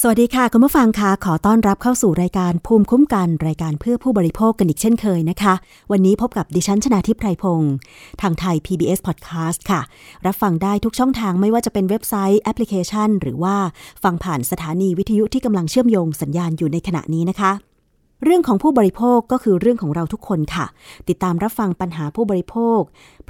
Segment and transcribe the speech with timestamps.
[0.00, 5.54] สวัสดีค่ะ คุณผู้ฟังคะขอต้อนรับเข้าสู่รายการภูมิคุ้มกันรายการเพื่อผู้บริโภคกันอีกเช่นเคยนะคะ
[5.92, 7.72] วันนี้พบกับดิฉันชนาทิพไพรพงศ์
[8.20, 9.80] ทางไทย PBS Podcast ค่ะ
[10.26, 13.56] รับฟังได้ทุกช่องทางไม่ว่าจะเป็นเว็บไซต์แอปพลิเคชัน หรือว่า
[14.04, 17.52] ฟังผ่านสถานีวิทยุที่กำลังเชื่อมโยงสัญญาณอยู่ในขณะนี้นะคะ
[18.24, 20.66] เรื่องของผู้บริโภคก็คือเรื่องของเราทุกคนค่ะ
[21.08, 22.80] ติดตามรับฟังปัญหาผู้บริโภค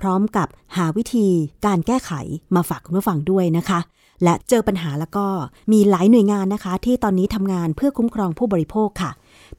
[0.01, 1.29] พร้อมกับหาวิธี
[1.67, 2.13] การแก้ไข
[2.55, 3.81] มาฝากคุณผู้ฟังด้วยนะคะ
[4.25, 5.27] และเจอปัญหาแล้วก็
[5.73, 9.11] มีหลายหน่วยงานนะคะ ที่ตอนนี้ทำงานเพื่อคุ้มครองผู้บริโภคค่ะ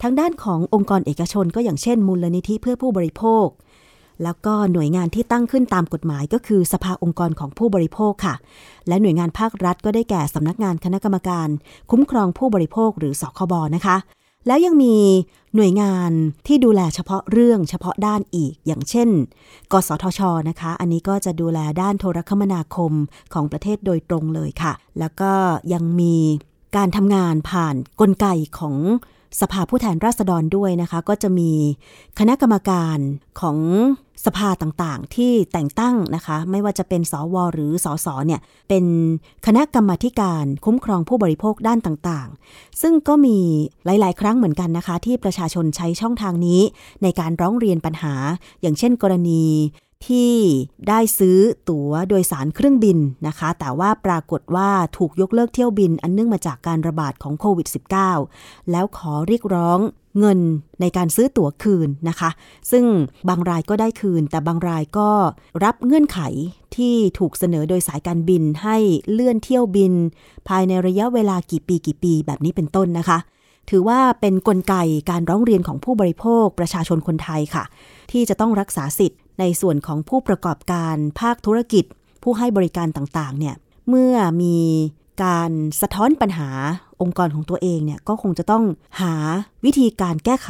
[0.01, 3.47] ทั้งด้านขององค์กรเอกชนก็อย่างเช่น มูลนิธิเพื่อผู้บริโภค
[4.23, 8.35] แล้วก็หน่วยงานที่ตั้งขึ้นตามกฎหมายก็คือสภาองค์กรของผู้บริโภคค่ะ
[8.87, 11.47] และหน่วยงานภาครัฐก็ได้แก่สำนักงานคณะกรรมการ
[11.91, 13.97] คุ้มครองผู้บริโภคหรือสคบนะคะ
[14.45, 14.95] แล้วยังมี
[15.55, 16.11] หน่วยงาน
[16.47, 19.09] ที่ดูแลเฉพาะเรื่องเฉพาะด้านอีก อย่างเช่น
[19.71, 22.93] กสทช นะคะ อันนี้ก็จะดูแลด้านโทรคมนาคม
[23.33, 25.31] ของประเทศโดยตรงเลยค่ะ แล้วก็
[25.73, 26.15] ยังมี
[26.75, 28.27] การทำงานผ่านกลไก
[28.59, 28.75] ของ
[29.41, 31.51] สภาผู้แทนราษฎรด้วยนะคะ ก็จะมี
[32.19, 32.97] คณะกรรมการ
[33.41, 33.57] ของ
[34.25, 38.85] สภาต่างๆ ที่แต่งตั้งนะคะ ไม่ว่าจะเป็นสวหรือสสเนี่ยเป็น
[39.45, 43.37] คณะกรรมาการคุ้มครองผู้บริโภคด้านต่างๆ ซึ่งก็มี
[43.85, 46.61] หลาย ๆ ครั้งเหมือนกันนะคะ ที่ประชาชนใช้ช่องทางนี้
[47.03, 48.13] ในการร้องเรียนปัญหา
[48.61, 49.43] อย่างเช่น กรณี
[50.05, 50.33] ที่
[50.87, 51.37] ได้ซื้อ
[51.69, 57.67] ตั๋วโดยสารเครื่องบินนะคะ แต่ว่าปรากฏว่าถูกยกเลิกเที่ยวบิน อันเนื่องมาจากการระบาดของโควิด
[58.19, 59.79] -19 แล้วขอเรียกร้อง
[60.19, 60.39] เงิน
[60.81, 62.29] ในการซื้อตั๋วคืนนะคะ
[62.71, 62.85] ซึ่ง
[63.29, 65.09] บางรายก็ได้คืน แต่บางรายก็
[65.63, 66.19] รับเงื่อนไข
[66.75, 68.77] ที่ถูกเสนอโดยสายการบินให้
[69.11, 69.93] เลื่อนเที่ยวบิน
[70.47, 73.17] ภายในระยะเวลากี่ปีกี่ปี แบบนี้เป็นต้นนะคะ
[73.69, 74.75] ถือว่าเป็นนกลไก
[75.09, 77.63] การร้องเรียนของผู้บริโภคประชาชนคนไทยค่ะ
[78.11, 81.85] ที่จะต้องรักษาสิทธิ์ ในส่วนของผู้ประกอบการภาคธุรกิจ
[82.23, 83.55] ผู้ให้บริการต่างๆเนี่ย
[83.89, 84.57] เมื่อมี
[85.23, 86.49] การสะท้อนปัญหา
[87.01, 88.63] องค์กรของตัวเองเนี่ยก็คงจะต้อง
[89.01, 89.13] หา
[89.65, 90.49] วิธีการแก้ไข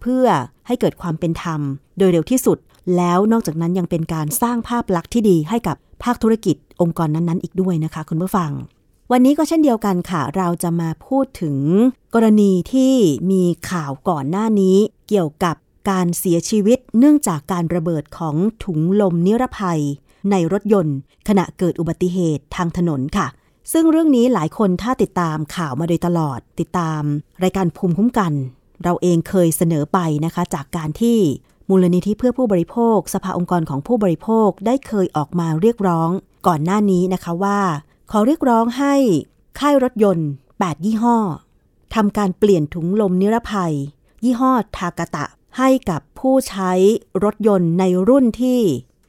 [0.00, 0.26] เพื่อ
[0.66, 1.60] ให้เกิดความเป็นธรรม
[1.98, 2.58] โดยเร็วที่สุด
[2.96, 8.50] แล้วนอกจากนั้นยังเป็นการสร้างภาพลักษณ์ที่ดีให้กับภาคธุรกิจ องค์กรนั้นๆ อีกด้วยนะคะ คุณผู้ฟัง
[9.12, 11.56] วันนี้ก็เช่นเดียวกันค่ะ เราจะมาพูดถึง
[12.14, 12.94] กรณีที่
[13.30, 14.76] มีข่าวก่อนหน้านี้
[15.08, 15.56] เกี่ยวกับ
[15.90, 19.82] การเสียชีวิตเนื่องจากการระเบิดของถุงลมนิรภัย
[20.30, 20.96] ในรถยนต์
[21.28, 23.26] ขณะเกิดอุบัติเหตุทางถนนค่ะ
[23.72, 27.02] ซึ่งเรื่องนี้หลายคนถ้าติดตามข่าวมาโดยตลอด ติดตาม
[27.42, 28.32] รายการภูมิคุ้มกัน
[28.82, 31.18] เราเองเคยเสนอไปนะคะ จากการที่
[31.68, 36.10] มูลนิธิเพื่อผู้บริโภค สภาองค์กรของผู้บริโภคได้เคยออกมาเรียกร้อง
[36.46, 37.60] ก่อนหน้านี้นะคะว่า
[38.10, 38.94] ขอเรียกร้องให้
[39.58, 41.16] ค่ายรถยนต์ 8 ยี่ห้อ
[41.94, 43.74] ทำการเปลี่ยนถุงลมนิรภัย
[44.24, 45.24] ยี่ห้อทากะตะ
[45.58, 46.72] ให้กับผู้ใช้
[47.24, 48.60] รถยนต์ในรุ่นที่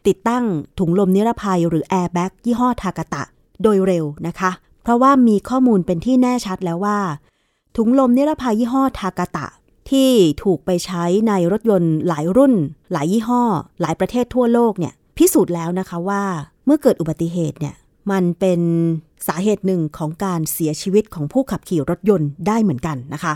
[0.07, 0.45] ติดตั้ง
[0.79, 3.23] ถุงลมนิรภัยหรือแอร์แบ็กยี่ห้อทากะตะ
[3.61, 4.51] โดยเร็วนะคะ
[4.83, 6.99] เพราะว่ามีข้อมูลเป็นที่แน่ชัดแล้วว่า
[7.77, 9.47] ถุงลมนิรภัยยี่ห้อทากะตะ
[9.89, 10.09] ที่
[10.43, 12.53] ถูกไปใช้ในรถยนต์หลายรุ่น
[12.91, 13.43] หลายยี่ห้อ
[13.81, 16.23] หลายประเทศทั่วโลกเนี่ยพิสูจน์แล้วนะคะว่า
[16.65, 17.75] เมื่อเกิดอุบัติเหตุเนี่ย
[18.11, 18.61] มันเป็น
[19.27, 23.33] สาเหตุหนึ่งของการเสียชีวิตของผู้ขับขี่รถยนต์ได้เหมือนกันนะคะ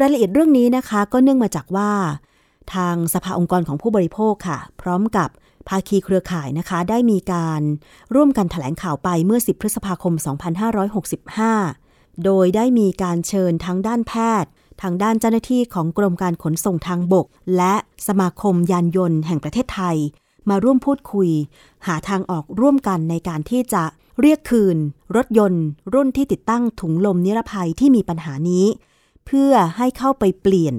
[0.00, 1.90] รายละเอียดเรื่องนี้นะคะ ก็เนื่องมาจากว่า
[2.74, 5.28] ทางสภาองค์กรของผู้บริโภคค่ะ พร้อมกับ
[5.68, 7.62] ภาคีเครือข่ายนะคะ ได้มีการ
[8.14, 10.14] ร่วมกันถแถลงข่าวไปเมื่อ 10 พฤษภาคม
[11.38, 14.12] 2565 โดยได้มีการเชิญทั้งด้านแพ
[14.42, 14.50] ทย์
[14.82, 17.74] ทางด้านเจ้าหน้าที่ของกรมการขนส่งทางบก และ
[18.08, 19.96] สมาคมยานยนต์แห่งประเทศไทย
[20.48, 21.30] มาร่วมพูดคุย
[21.86, 23.84] หาทางออกร่วมกันในการที่จะ
[24.20, 24.76] เรียกคืน
[25.16, 28.66] รถยนต์ รุ่นที่ติดตั้งถุงลมนิรภัยที่มีปัญหานี้
[29.26, 30.74] เพื่อให้เข้าไปเปลี่ยน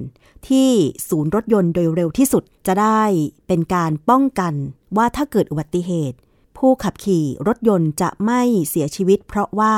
[0.48, 0.70] ที่
[1.08, 3.02] ศูนย์รถยนต์โดยเร็วที่สุดจะได้
[3.46, 4.54] เป็นการป้องกัน
[4.96, 6.16] ว่าถ้าเกิดอุบัติเหตุ
[6.58, 9.74] ผู้ขับขี่รถยนต์จะไม่เสียชีวิต เพราะว่า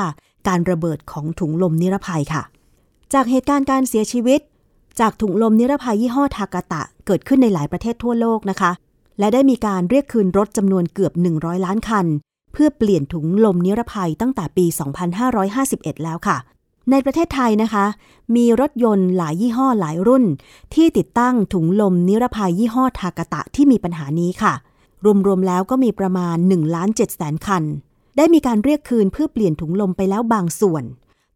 [0.48, 2.43] การระเบิดของถุงลมนิรภัยค่ะ
[3.12, 4.41] จากเหตุการณ์การเสียชีวิต
[5.01, 8.72] จากถุงลมนิรภัยยี่ห้อทากาตะเกิดขึ้นในหลายประเทศทั่วโลกนะคะ
[9.18, 12.07] และได้มีการเรียกคืนรถจำนวนเกือบ 100 ล้านคัน
[12.53, 14.66] เพื่อเปลี่ยนถุงลมนิรภัยตั้งแต่ปี
[15.34, 16.36] 2551 แล้วค่ะ
[16.91, 17.86] ในประเทศไทยนะคะ
[18.36, 20.24] มีรถยนต์หลายยี่ห้อหลายรุ่น
[20.74, 24.54] ที่ติดตั้งถุงลมนิรภัยยี่ห้อทากะตะที่มีปัญหานี้ค่ะ
[25.27, 27.62] รวมๆแล้วก็มีประมาณ1ล้าน7แสนคัน
[28.16, 30.84] ได้มีการเรียกคืนเพื่อเปลี่ยนถุงลมไปแล้วบางส่วน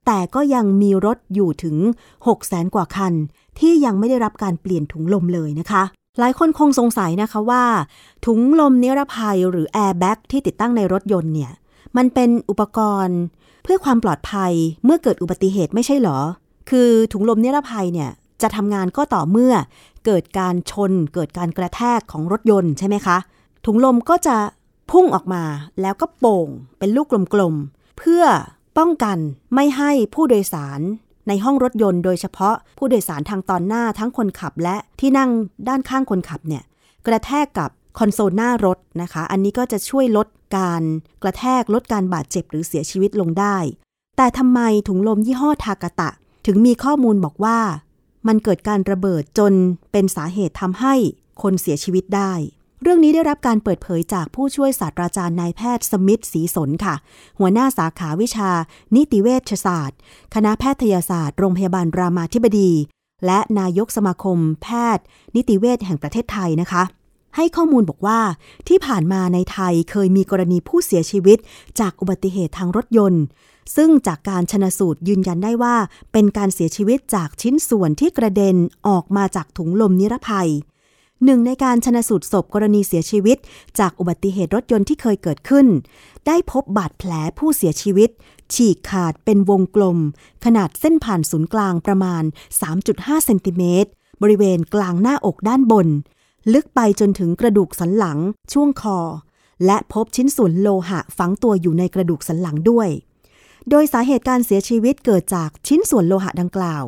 [0.06, 1.76] แต่ก็ยังมีรถอยู่ถึง
[2.16, 3.12] 6แสนกว่าคัน
[3.58, 5.82] ที่ยังไม่ได้รับการเปลี่ยนถุงลมเลยนะคะ
[6.18, 7.64] หลายคนคงสงสัยนะคะว่า
[8.26, 11.52] ถุงลมนิรภัยหรือแอร์แบ็กที่ติดตั้งในรถยนต์เนี่ย
[11.96, 13.18] มันเป็นอุปกรณ์
[13.64, 14.52] เพื่อความปลอดภัย
[14.84, 16.18] เมื่อเกิดอุบัติเหตุไม่ใช่หรอ
[16.70, 18.10] คือถุงลมนิรภัยเนี่ย
[18.42, 19.54] จะทำงานก็ต่อเมื่อ
[20.06, 23.18] เกิดการชน เกิดการกระแทกของรถยนต์ใช่ไหมคะ
[23.66, 24.36] ถุงลมก็จะ
[24.90, 25.44] พุ่งออกมา
[25.80, 28.24] แล้วก็โป่งเป็นลูกกลมๆ เพื่อ
[28.78, 29.18] ป้องกัน
[29.54, 30.80] ไม่ให้ผู้โดยสาร
[31.28, 35.30] ในห้องรถยนต์โดยเฉพาะผู้โดยสารทางตอนหน้าทั้งคนขับและที่นั่ง
[35.68, 36.62] ด้านข้างคนขับเนี่ย
[37.06, 40.82] กระแทกกับ คอนโซลหน้ารถนะคะ อันนี้ก็จะช่วยลดการ
[41.22, 43.56] กระแทกลดการบาดเจ็บหรือเสียชีวิตลงได้
[44.16, 46.10] แต่ทำไมถุงลมยี่ห้อทากตะ
[46.46, 47.58] ถึงมีข้อมูลบอกว่า
[48.26, 49.52] มันเกิดการระเบิดจน
[49.92, 50.94] เป็นสาเหตุทำให้
[51.42, 52.32] คนเสียชีวิตได้
[52.82, 56.94] เรื่องนี้ได้รับการเปิดเผยจากผู้ช่วยศาสตราจารย์นายแพทย์สมิธศรีสนค่ะ
[57.38, 58.50] หัวหน้าสาขาวิชา
[58.94, 59.98] นิติเวชศาสตร์
[60.34, 62.70] คณะแพทยศาสตร์ โรงพยาบาลรามาธิบดี
[63.26, 65.04] และนายกสมาคม แพทย์
[65.36, 66.82] นิติเวชแห่งประเทศไทยนะคะ
[67.36, 68.20] ให้ข้อมูลบอกว่า
[68.68, 71.38] ที่ผ่านมาในไทยเคยมีกรณีผู้เสียชีวิต
[71.80, 73.22] จากอุบัติเหตุทางรถยนต์
[73.76, 75.76] ซึ่งจากการชนสูตรยืนยันได้ว่า
[76.12, 78.56] เป็นการเสียชีวิตจากชิ้นส่วนที่กระเด็น
[78.88, 80.50] ออกมาจากถุงลมนิรภัย
[81.24, 83.38] หนึ่งในการชนสูตรศพกรณีเสียชีวิต
[83.78, 85.66] จากอุบัติเหตุรถยนต์ที่เคยเกิดขึ้น
[86.26, 88.10] ได้พบบาดแผลผู้เสียชีวิต
[88.54, 89.98] ฉีกขาดเป็นวงกลม
[90.44, 92.22] ขนาดเส้นผ่านศูนย์กลางประมาณ
[92.74, 93.90] 3.5 เซนติเมตร
[94.22, 95.88] บริเวณกลางหน้าอกด้านบน
[96.52, 98.18] ลึกไปจนถึงกระดูกสันหลัง
[98.52, 98.98] ช่วงคอ
[99.66, 102.88] และพบชิ้นส่วนโลหะฝังตัวอยู่ในกระดูกสันหลังด้วย
[103.70, 106.84] โดยสาเหตุการเสียชีวิตเกิดจากชิ้นส่วนโลหะดังกล่าว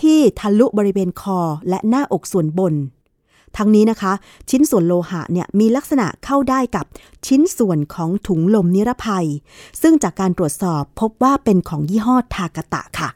[0.00, 2.74] ที่ทะลุบริเวณคอและหน้าอกส่วนบน
[3.56, 4.12] ทั้งนี้นะคะ
[4.50, 6.86] ชิ้นส่วนโลหะเนี่ยมีลักษณะเข้าได้กับ
[7.26, 9.26] ชิ้นส่วนของถุงลมนิรภัย
[9.82, 13.08] ซึ่งจากการตรวจสอบพบว่าเป็นของยี่ห้อทากะตะค่ะ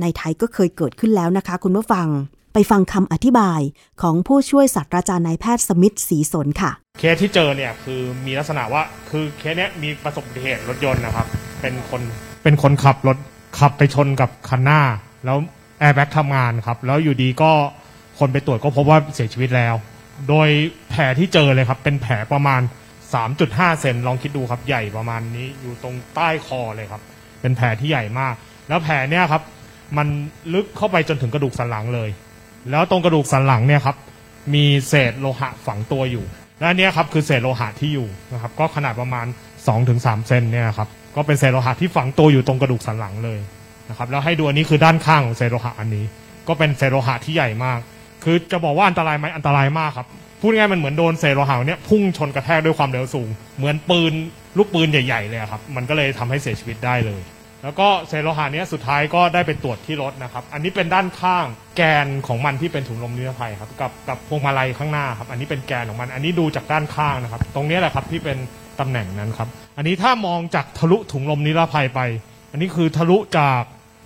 [0.00, 2.08] ในไทยก็เคยเกิดขึ้นแล้วนะคะ คุณผู้ฟัง
[2.52, 3.60] ไปฟังคำอธิบาย
[4.02, 11.26] ของผู้ช่วยศาสตราจารย์นายแพทย์สมิธศรีสนค่ะ เคสที่เจอเนี่ยคือมีลักษณะว่าคือเคสเนี้ยมีประสบอุบัติเหตุรถยนต์นะครับ
[11.60, 12.00] เป็นคน
[12.42, 13.16] เป็นคนขับรถ
[13.58, 14.80] ขับไปชนกับคันหน้า
[15.24, 15.38] แล้ว
[15.80, 17.52] แอร์แบ็กทำงานครับ แล้วอยู่ดีก็
[18.18, 19.74] คนไปตรวจก็พบว่าเสียชีวิตแล้ว
[20.28, 20.48] โดย
[20.90, 22.60] แผลที่เจอเลยครับ เป็นแผลประมาณ
[23.20, 27.02] 3.5 เซนลองคิดดูครับใหญ่ประมาณนี้อยู่ตรงใต้คอเลยครับ
[27.40, 28.34] เป็นแผลที่ใหญ่มาก
[28.68, 29.42] แล้วแผลเนี่ยครับ
[29.96, 30.08] มัน
[30.54, 32.10] ลึกเข้าไปจนถึงกระดูกสันหลังเลย
[32.70, 33.96] แล้วตรงกระดูกสันหลังเนี่ยครับ
[34.54, 36.24] มีเศษโลหะฝังตัวอยู่
[36.58, 39.26] และอันเนี้ยครับคือเศษโลหะที่อยู่นะครับก็ขนาดประมาณ
[39.76, 43.38] 2-3เซนเนี่ยครับก็เป็นเศษโลหะที่ฝังตัวอยู่ตรงกระดูกสันหลังเลย
[43.88, 46.04] นะครับแล้วให้ดูอันนี้คือด้านข้างของเศษโลหะอันนี้
[46.48, 47.78] ก็เป็นเศษโลหะที่ใหญ่มาก
[48.24, 50.06] คือจะบอกว่าอันตรายไหมอันตรายมากครับ
[50.40, 54.12] พูดง่ายมันเหมือนโดนเศษโลหะเนี่ยพุ่งชนกระแทกด้วยความเร็วสูง เหมือนปืน
[54.58, 57.20] ลูกปืนใหญ่ ๆ เลยครับ มันก็เลยทำให้เสียชีวิตได้เลย
[57.62, 61.44] แล้วก็เศษโลหะเนี้ยสุดท้ายก็ได้ไปตรวจที่รถนะครับ อันนี้เป็นด้านข้าง
[61.76, 68.38] แกนของมันที่เป็นถุงลมนิรภัยครับกับกับพวงมาลัยข้างหน้าครับ อันนี้เป็นแกนของมัน อันนี้ดูจากด้านข้างนะครับ ตรงนี้แหละครับที่เป็น
[68.80, 72.00] ตำแหน่งนั้นครับ อันนี้ถ้ามองจากทะลุถุงลมนิรภัยไป
[72.52, 73.62] อันนี้คือทะลุจาก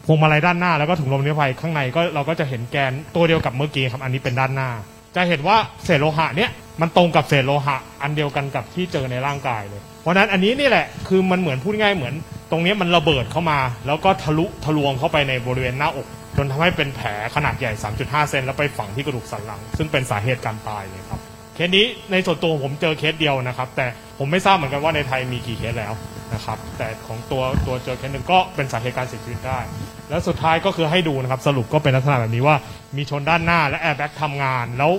[0.06, 4.70] พวงมาลัยด้านหน้าแล้วก็ถุงลมนิรภัยข้างในก็เราก็จะเห็นแกนตัวเดียวกับเมื่อกี้ครับ อันนี้เป็นด้านหน้า
[5.16, 6.50] จะเห็นว่าเศษโลหะเนี้ย
[6.80, 12.14] มันตรงกับเศษโลหะ อันเดียวกันกับที่เจอในร่างกายเลย ราะฉะนั้นอันนี้นี่แหละคือมันเหมือนพูดง่ายเหมือน
[12.50, 16.06] ตรงนี้มันระเบิดเข้ามา แล้วก็ทะลุทะลวงเข้าไปในบริเวณหน้าอก
[16.36, 21.20] จนทำให้เป็นแผลขนาดใหญ่ 3.5 เซนแล้วไปฝังที่กระดูกสันหลัง ซึ่งเป็นสาเหตุการตายเลยครับ
[21.54, 23.86] เคสนี้ในส่วนตัวผมเจอเคสเดียวนะครับ แต่
[24.18, 25.92] ผมไม่ทราบเหมือนกันว่าในไทยมีกี่เคสแล้ว
[26.34, 29.60] นะครับแต่ของตัวตัวเจอเคสหนึ่งก็เป็นสาเหตุการเสียชีวิตได้
[30.08, 32.56] แล้วสุดท้ายก็คือให้ดูนะครับสรุปก็เป็นลักษณะแบบนี้ว่า
[32.96, 34.92] มีชนด้านหน้าและแอร์แบ็กทำงาน แล้ว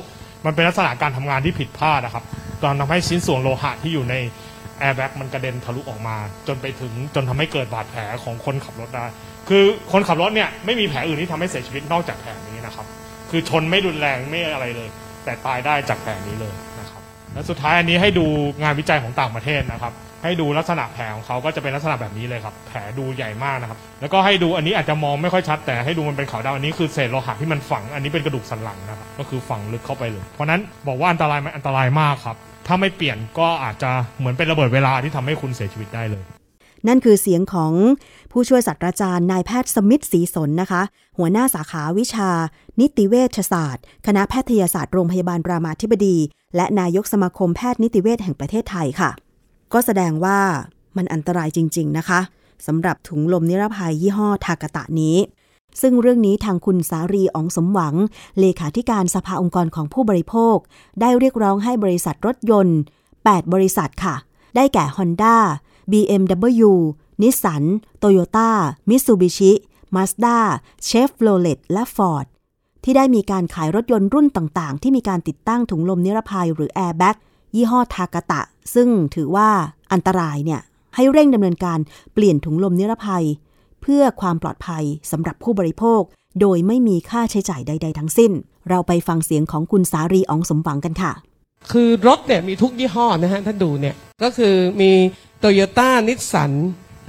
[0.46, 2.24] มันเป็นลักษณะการทำงานที่ผิดพลาดนะครับ
[2.64, 4.16] ตอนทำให้ชิ้นส่วนโลหะที่อยู่ใน
[4.79, 6.15] แอร์แบ็กมันกระเด็นทะลุออกมา
[6.48, 9.05] จนไปถึงจนทำให้เกิดบาดแผลของคนขับรถได้
[9.50, 12.86] คือคนขับรถเนี่ยไม่มีแผลอื่นที่ทำให้เสียชีวิตนอกจากแผลนี้นะครับ
[13.29, 14.89] คือชนไม่รุนแรงไม่อะไรเลย
[15.25, 17.01] แต่ตายได้จากแผลนี้เลยนะครับ
[17.34, 18.25] และสุดท้ายอันนี้ให้ดู
[18.63, 19.93] งานวิจัยของต่างประเทศนะครับ
[20.24, 32.38] ให้ดูลักษณะแผลของเขาก็จะเป็นลักษณะแบบนี้เลยครับ แผลดูใหญ่มากนะครับ แล้วก็ให้ดูอันนี้อาจจะมองไม่ค่อยชัด แต่ให้ดูมันเป็นขาวดำอันนี้คือเศษโลหะที่มันฝัง อันนี้เป็นกระดูกสันหลังนะครับ ก็คือฝังลึกเข้าไปเลย เพราะฉะนั้นบอกว่าอันตรายไหมอันตรายมากครับ
[32.68, 36.24] ถ้าไม่เปลี่ยนก็อาจจะเหมือนเป็นระเบิดเวลาที่ทำให้คุณเสียชีวิตได้เลย
[36.88, 37.74] นั่นคือเสียงของ
[38.32, 40.82] ผู้ช่วยศาสตราจารย์นายแพทย์สมิธศรีสนนะคะ
[41.18, 42.30] หัวหน้าสาขาวิชา
[42.80, 46.18] นิติเวชศาสตร์ คณะแพทยศาสตร์โรงพยาบาลรามาธิบดี
[46.56, 49.12] และนายกสมาคมแพทย์นิติเวชแห่งประเทศไทยค่ะ
[49.74, 50.40] ก็แสดงว่า
[50.98, 52.20] มันอันตรายจริง ๆ นะคะ
[52.68, 55.16] สำหรับถุงลมนิรภัยยี่ห้อทากะตะนี้
[55.81, 57.96] ซึ่งเรื่องนี้ทางคุณสารีอองสมหวัง
[58.39, 60.57] เลขาธิการสภาองค์กรของผู้บริโภค
[61.01, 62.79] ได้เรียกร้องให้บริษัทรถยนต์
[63.15, 64.15] 8 บริษัทค่ะ
[64.55, 65.36] ได้แก่ Honda
[65.91, 66.72] BMW
[67.22, 67.63] นิสสัน
[68.00, 68.50] โตโยต้า
[68.89, 69.51] มิตซูบิชิ
[69.96, 70.38] มาสด้า
[70.84, 72.25] เชฟโรเลตและฟอร์ด
[72.84, 77.17] ที่ได้มีการขายรถยนต์รุ่นต่างๆ ที่มีการติดตั้งถุงลมนิรภัยหรือแอร์แบ็ก
[77.55, 78.41] ยี่ห้อทากะตะ
[78.74, 79.50] ซึ่งถือว่า
[79.91, 80.62] อันตรายเนี่ย
[80.96, 81.79] ให้เร่งดำเนินการ
[82.13, 83.25] เปลี่ยนถุงลมนิรภัย
[83.88, 86.01] เพื่อความปลอดภัยสำหรับผู้บริโภค
[86.41, 88.32] โดยไม่มีค่าใช้จ่ายใด ๆ ทั้งสิ้น
[88.70, 91.12] เราไปฟังเสียงของคุณสารีอองสมหวังกันค่ะ
[91.72, 94.91] คือรถเนี่ยมีทุกยี่ห้อนะฮะถ้าดูเนี่ย ก็คือมี
[95.39, 96.51] โตโยต้านิสสัน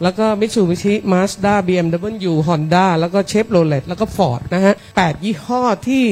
[0.02, 6.04] แล้วก็มิ t ซูบิชิมาสด้าบีเอ็มดับเบิลยูฮอนด้าแล้วก็เชฟโรเลตแล้วก็ฟอร์ดนะฮะแปดยี่ห้อที่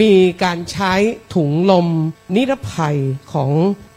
[0.00, 0.12] มี
[0.44, 0.92] การใช้
[1.34, 1.86] ถุงลม
[2.34, 2.96] นิรภัย
[3.32, 3.50] ของ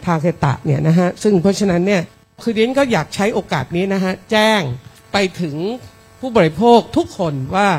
[0.05, 2.01] ทากาตะเนี่ยนะฮะซึ่งเพราะฉะนั้นเนี่ย
[2.43, 4.61] คือดิฉันก็อยากใช้โอกาสนี้นะฮะแจ้ง
[5.13, 5.55] ไปถึง
[6.19, 7.69] ผู้บริโภคทุกคนว่า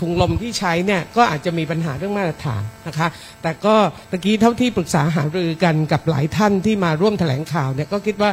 [0.00, 3.08] ถุงลมที่ใช้เนี่ยก็อาจจะมีปัญหาเรื่องมาตรฐานนะคะ
[3.42, 3.74] แต่ก็
[4.10, 8.30] ตะกี้เท่าที่ปรึกษาหารือกันกับหลายท่านที่มาร่วมแถลงข่าวเนี่ยก็คิดว่า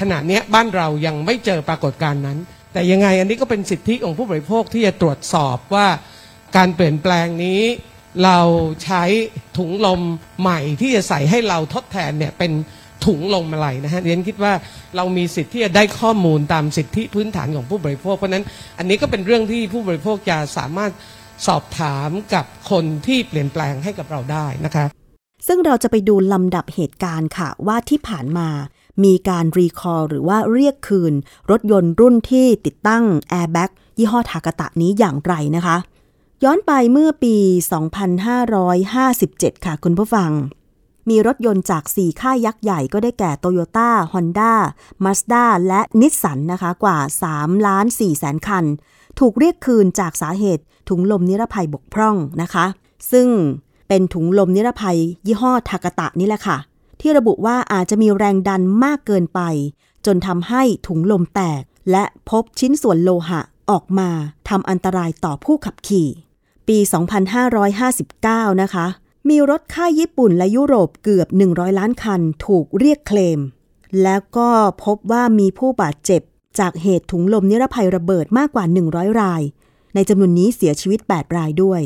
[0.00, 2.38] ขณะนี้บ้านเรายังไม่เจอปรากฏการณ์นั้น
[2.72, 5.86] แต่ยังไงอันนี้ก็เป็นสิทธิของผู้บริโภคที่จะตรวจสอบว่า
[6.56, 7.62] การเปลี่ยนแปลงนี้
[8.24, 8.38] เรา
[8.84, 9.02] ใช้
[9.58, 10.00] ถุงลม
[10.40, 12.52] ใหม่ที่จะใส่ให้เราทดแทนเนี่ยเป็น
[13.06, 14.52] ถุงลมอะไรนะฮะดิฉันคิดว่า
[14.96, 18.44] เรามีสิทธิ์ที่จะได้ข้อมูลตามสิทธิพื้นฐานของผู้บริโภค เพราะนั้น
[18.78, 20.90] อันนี้ก็เป็นเรื่องที่ผู้บริโภคจะสามารถ
[21.46, 24.84] สอบถามกับคนที่เปลี่ยนแปลงให้กับเราได้นะคะ
[25.46, 28.48] ซึ่งเราจะไปดูลำดับเหตุการณ์ค่ะว่าที่ผ่านมา
[29.04, 31.14] มีการ recall หรือว่าเรียกคืน
[31.50, 35.76] รถยนต์รุ่นที่ติดตั้งแอร์แบ็กยี่ห้อทากาตะนี้อย่างไรนะคะ
[36.44, 37.36] ย้อนไปเมื่อปี
[38.70, 40.30] 2557 ค่ะคุณผู้ฟัง
[41.10, 44.52] มีรถยนต์จาก 4 ค่ายยักษ์ใหญ่ก็ได้แก่โตโยต้าฮอนด้า
[45.04, 46.98] มาสด้าและนิสสันนะคะกว่า
[47.32, 48.64] 3 ล้าน4แสนคัน
[49.18, 52.66] ถูกเรียกคืนจากสาเหตุถุงลมนิรภัยบกพร่องนะคะ
[53.12, 53.28] ซึ่ง
[53.88, 56.58] เป็นถุงลมนิรภัยยี่ห้อทากาตะนี่แหละค่ะ
[57.00, 59.40] ที่ระบุว่าอาจจะมีแรงดันมากเกินไป
[60.06, 63.40] จนทำให้ถุงลมแตก และพบชิ้นส่วนโลหะ
[63.70, 64.10] ออกมา
[64.48, 66.08] ทำอันตรายต่อผู้ขับขี่
[66.68, 66.78] ปี
[67.64, 68.86] 2559 นะคะ
[69.28, 73.40] มีรถค่ายญี่ปุ่นและยุโรปเกือบ 100 ล้านคันถูกเรียกเคลม
[74.02, 74.48] แล้วก็
[74.84, 76.22] พบว่ามีผู้บาดเจ็บ
[76.58, 79.42] จากเหตุถุงลมนิรภัยระเบิดมากกว่า 100 ราย
[79.94, 81.82] ในจำนวนนี้เสียชีวิต 8 รายด้วย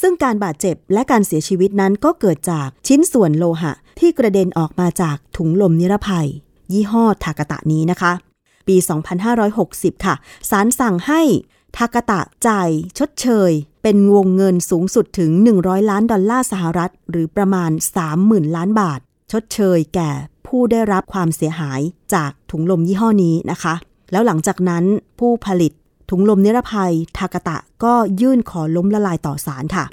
[0.00, 6.28] ซึ่งการบาดเจ็บและการเสียชีวิตนั้นก็เกิดจากชิ้นส่วนโลหะ ที่กระเด็นออกมาจากถุงลมนิรภัย
[6.72, 8.12] ยี่ห้อทากาตะนี้นะคะ
[8.68, 8.76] ปี
[9.40, 10.14] 2560 ค่ะ
[10.50, 11.22] ศาลสั่งให้
[11.76, 13.50] ทากาตะจ่ายชดเชย
[13.82, 17.70] เป็นวงเงินสูงสุดถึง 100 ล้านดอลลาร์สหรัฐ หรือประมาณ
[18.12, 19.00] 30,000 ล้านบาท
[19.32, 20.10] ชดเชยแก่
[20.46, 21.80] ผู้ได้รับความเสียหาย
[22.14, 23.74] จากถุงลมยี่ห้อนี้นะคะ
[24.12, 24.84] แล้วหลังจากนั้น
[25.18, 25.72] ผู้ผลิต
[26.10, 29.84] ถุงลมนิรภัยทากาตะก็ยื่นขอล้มละลายต่อศาลค่ะ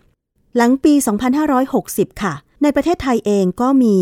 [0.56, 0.94] หลังปี
[1.58, 3.98] 2560 ค่ะ ในประเทศไทยเองก็มี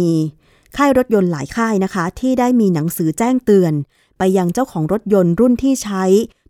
[0.77, 3.73] ค่ายรถยนต์หลายค่ายนะคะ ที่ได้มีหนังสือแจ้งเตือน
[4.17, 6.03] ไปยังเจ้าของรถยนต์รุ่นที่ใช้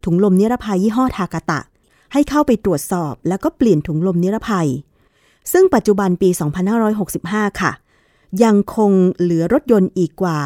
[0.04, 1.62] ถุงลมนิรภัยยี่ห้อทากาตะ
[2.14, 4.70] ให้เข้าไปตรวจสอบแล้วก็เปลี่ยนถุงลมนิรภัย
[5.52, 6.30] ซึ่งปัจจุบันปี
[6.96, 7.72] 2565 ค่ะ
[8.44, 10.38] ยังคงเหลือรถยนต์อีกกว่า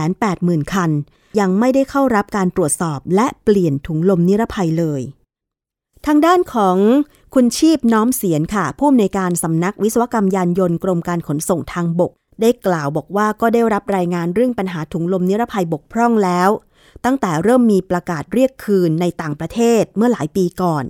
[0.00, 0.90] 680,000 คัน
[1.38, 5.02] ยังไม่ได้เข้ารับการตรวจสอบและเปลี่ยนถุงลมนิรภัยเลย
[6.06, 6.76] ทางด้านของ
[7.34, 16.50] คุณชีพน้อมเสียนค่ะ ผู้อำนวยการสำนักวิศวกรรมยานยนต์กรมการขนส่งทางบก ได้กล่าวบอกว่าก็ได้รับรายงานเรื่องปัญหาถุงลมนิรภัยบกพร่องแล้ว
[17.04, 20.84] ตั้งแต่เริ่มมีประกาศเรียกคืนในต่างประเทศเมื่อหลายปีก่อน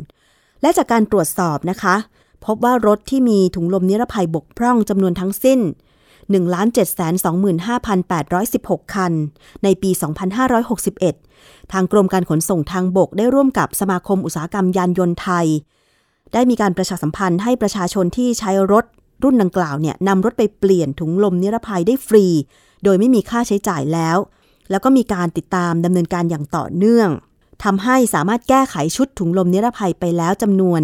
[0.62, 1.96] และจากการตรวจสอบนะคะ
[2.44, 5.60] พบว่ารถที่มีถุงลมนิรภัยบกพร่องจำนวนทั้งสิ้น
[6.32, 9.12] 1,725,816 คัน
[9.64, 9.90] ในปี
[11.16, 15.46] 2561 ทางกรมการขนส่งทางบกได้ร่วมกับสมาคมอุตสาหกรรมยานยนต์ไทย
[16.32, 18.84] ได้มีการประชาสัมพันธ์ให้ประชาชนที่ใช้รถ
[19.22, 22.26] รุ่นดังกล่าวเนี่ยนำรถไปเปลี่ยนถุงลมนิรภัยได้ฟรี
[22.84, 24.18] โดยไม่มีค่าใช้จ่ายแล้ว
[24.70, 27.08] แล้วก็มีการติดตามดำเนินการอย่างต่อเนื่อง
[27.64, 30.80] ทำให้สามารถแก้ไขชุดถุงลมนิรภัยไปแล้วจำนวน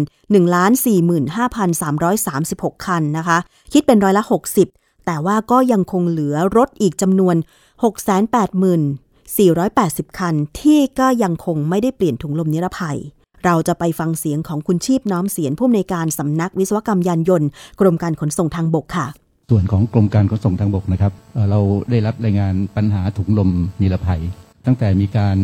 [1.21, 3.37] 1,45,336 คันนะคะ
[3.73, 4.23] คิดเป็นร้อยละ
[4.65, 7.35] 60 แต่ว่าก็ยังคงเหลือรถอีกจำนวน
[8.57, 12.97] 680,480 คัน ที่ก็ยังคงไม่ได้เปลี่ยนถุงลมนิรภัย
[13.45, 17.49] เราจะไปฟังเสียงของคุณชีพน้อมเสียนผู้อำนวยการสำนักวิศวกรรมยานยนต์
[17.79, 19.07] กรมการขนส่งทางบกค่ะ
[19.49, 21.13] ส่วนของกรมการขนส่งทางบกนะครับ
[21.49, 21.59] เรา
[21.91, 23.49] ได้รับรายงานปัญหาถุงลม
[23.81, 24.21] นิรภัย
[24.65, 25.37] ตั้งแต่มีการ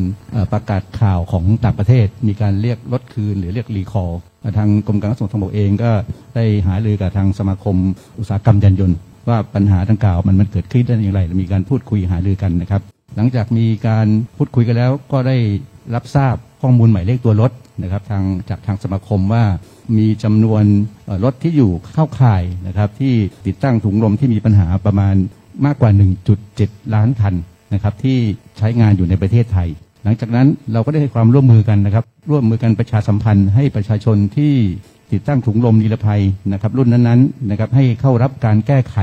[0.53, 4.19] ประกาศข่าวของต่างประเทศ มีการเรียกรถคืนหรือเรียกรีคอร์
[4.57, 5.91] ทางกรมการขนส่งทางบกเองก็
[6.35, 7.75] ได้หารือกับทางสมาคม
[8.19, 8.97] อุตสาหกรรมยานยนต์
[9.29, 12.81] ว่าปัญหาดังกล่าวมันมันเกิดขึ้นได้อย่างไรมีการพูดคุยหารือกันนะครับ
[13.15, 15.37] หลังจากมีการพูดคุยกันแล้วก็ได้
[15.95, 17.51] รับทราบ ข้อมูลหมายเลขตัวรถ
[17.81, 19.43] นะครับทางจากทางสมาคมว่า
[19.97, 20.63] มีจำนวน
[21.23, 23.13] รถที่อยู่เข้าข่ายนะครับที่
[23.47, 25.15] ติดตั้งถุงลมที่มีปัญหาประมาณ
[25.65, 25.91] มากกว่า
[26.41, 27.35] 1.7 ล้านคัน
[27.73, 28.17] นะครับที่
[28.57, 29.69] ใช้งานอยู่ในประเทศไทย
[30.03, 34.53] หลังจากนั้นเราก็ได้ให้ความร่วมมือกันนะครับ ร่วมมือกันประชาสัมพันธ์ให้ประชาชนที่
[35.11, 38.97] ติดตั้งถุงลมนิรภัยนะครับรุ่นนั้นๆนะครับให้เข้ารับการแก้ไข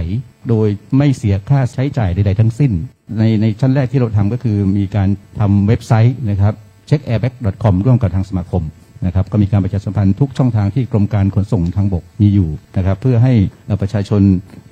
[0.48, 2.72] โดยไม่เสียค่าใช้จ่ายใด ๆ ทั้งสิ้น
[3.18, 5.08] ในในชั้นแรกที่เราทำก็คือมีการ
[5.40, 6.54] ทำเว็บไซต์นะครับ
[6.90, 8.62] checkairbag.com ร่วมกับทางสมาคม
[9.06, 13.34] นะครับก็มีการประชาสัมพันธ์ทุกช่องทางที่กรมการขนส่งทางบกมีอยู่นะครับเพื่อให้
[13.80, 14.22] ประชาชน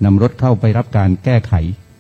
[0.05, 1.53] นำรถเข้าไปรับการแก้ไข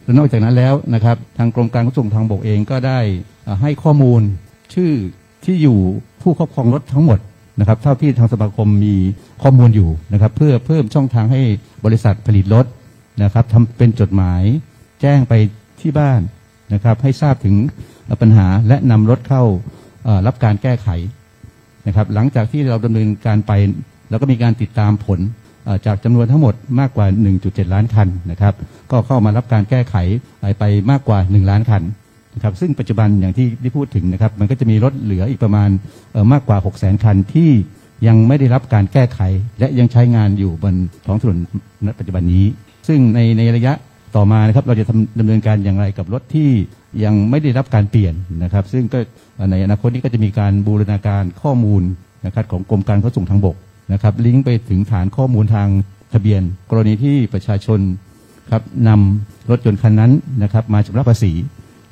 [0.04, 3.00] และนอกจากนั้นแล้วนะครับทางกรมการขนส่งทางบกเองก็ได้
[3.46, 4.20] อ่อให้ข้อมูล
[4.74, 4.92] ชื่อ
[5.44, 5.78] ที่อยู่
[6.22, 7.18] ผู้ครอบครองรถทั้งหมด
[7.60, 8.94] นะครับเท่าที่ทางสมาคมมี
[9.42, 11.42] ข้อมูลอยู่นะครับเพื่อเพิ่มช่องทางให้
[11.84, 12.66] บริษัทผลิตรถ
[13.22, 14.42] นะครับทำเป็นจดหมาย
[15.00, 15.32] แจ้งไป
[15.80, 16.20] ที่บ้าน
[16.72, 17.54] นะครับให้ทราบถึง
[18.20, 19.44] ปัญหาและนำรถเข้า
[20.26, 20.88] รับการแก้ไข
[21.86, 23.52] นะครับ หลังจากที่เราดำเนินการไป
[24.10, 25.20] เราก็มีการติดตามผล
[25.86, 27.06] จากจำนวนทั้งหมดมากกว่า
[27.40, 28.54] 1.7 ล้านคันนะครับ
[28.90, 29.96] ก็เข้ามารับการแก้ไข
[30.40, 31.82] ไปไปมากกว่า 1 ล้านคัน
[32.34, 35.68] นะครับ ซึ่งปัจจุบันอย่างที่ได้พูดถึงนะครับ มันก็จะมีรถเหลืออีกประมาณ
[36.32, 37.50] มากกว่า 6 0 0 0 0 0คันที่
[38.06, 39.20] ยังไม่ได้รับการแก้ไข
[39.58, 40.74] และยังใช้งานอยู่บน
[41.06, 41.38] ท้องถนน
[41.86, 42.44] ณปัจจุบันนี้
[42.88, 43.72] ซึ่งในในระยะ
[44.16, 46.50] ต่อมานะครับเราจะทำดำเนินการอย่างไรกับรถที่
[47.04, 48.98] ยังไม่ได้รับการเปลี่ยนนะครับ ซึ่งก็
[49.50, 51.82] ในอนาคตนี้ก็จะมีการบูรณาการข้อมูล
[52.26, 53.56] นะครับของกรมการขนส่งทางบก
[53.92, 55.68] นะครับ ลิงก์ไปถึงฐานข้อมูลทาง
[56.12, 57.80] ทะเบียน กรณีที่ประชาชน
[58.50, 61.32] ครับนำรถยนต์คันนั้นนะครับ มาชำระภาษี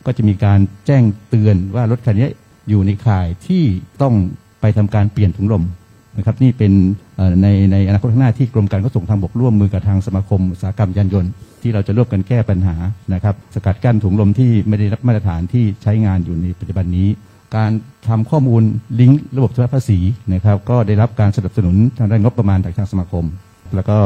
[0.06, 2.28] ก็จะมีการแจ้งเตือนว่ารถคันนี้
[2.68, 3.62] อยู่ในข่ายที่
[4.02, 4.14] ต้อง
[4.60, 5.64] ไปทำการเปลี่ยนถุงลม
[6.16, 6.72] นะครับนี่เป็น
[7.42, 11.30] ในในอนาคตข้างหน้าที่กรมการขนส่งทางบกร่วมมือกับทางสมาคมอุตสาหกรรมยานยนต์
[11.64, 12.76] ที่เราจะร่วมกันแก้ปัญหา
[13.14, 17.08] นะครับสกัดกั้นถุงลมที่ไม่ได้รับมาตรฐานที่ใช้งานอยู่ในปัจจุบันนี้
[17.56, 17.70] การ
[18.08, 18.62] ทำข้อมูล
[19.00, 19.98] ลิงก์ระบบชำระภาษี
[20.32, 23.24] นะครับก็ได้รับการสนับสนุนทางด้านงบประมาณจากทางสมาคม
[23.74, 23.98] แล้วก็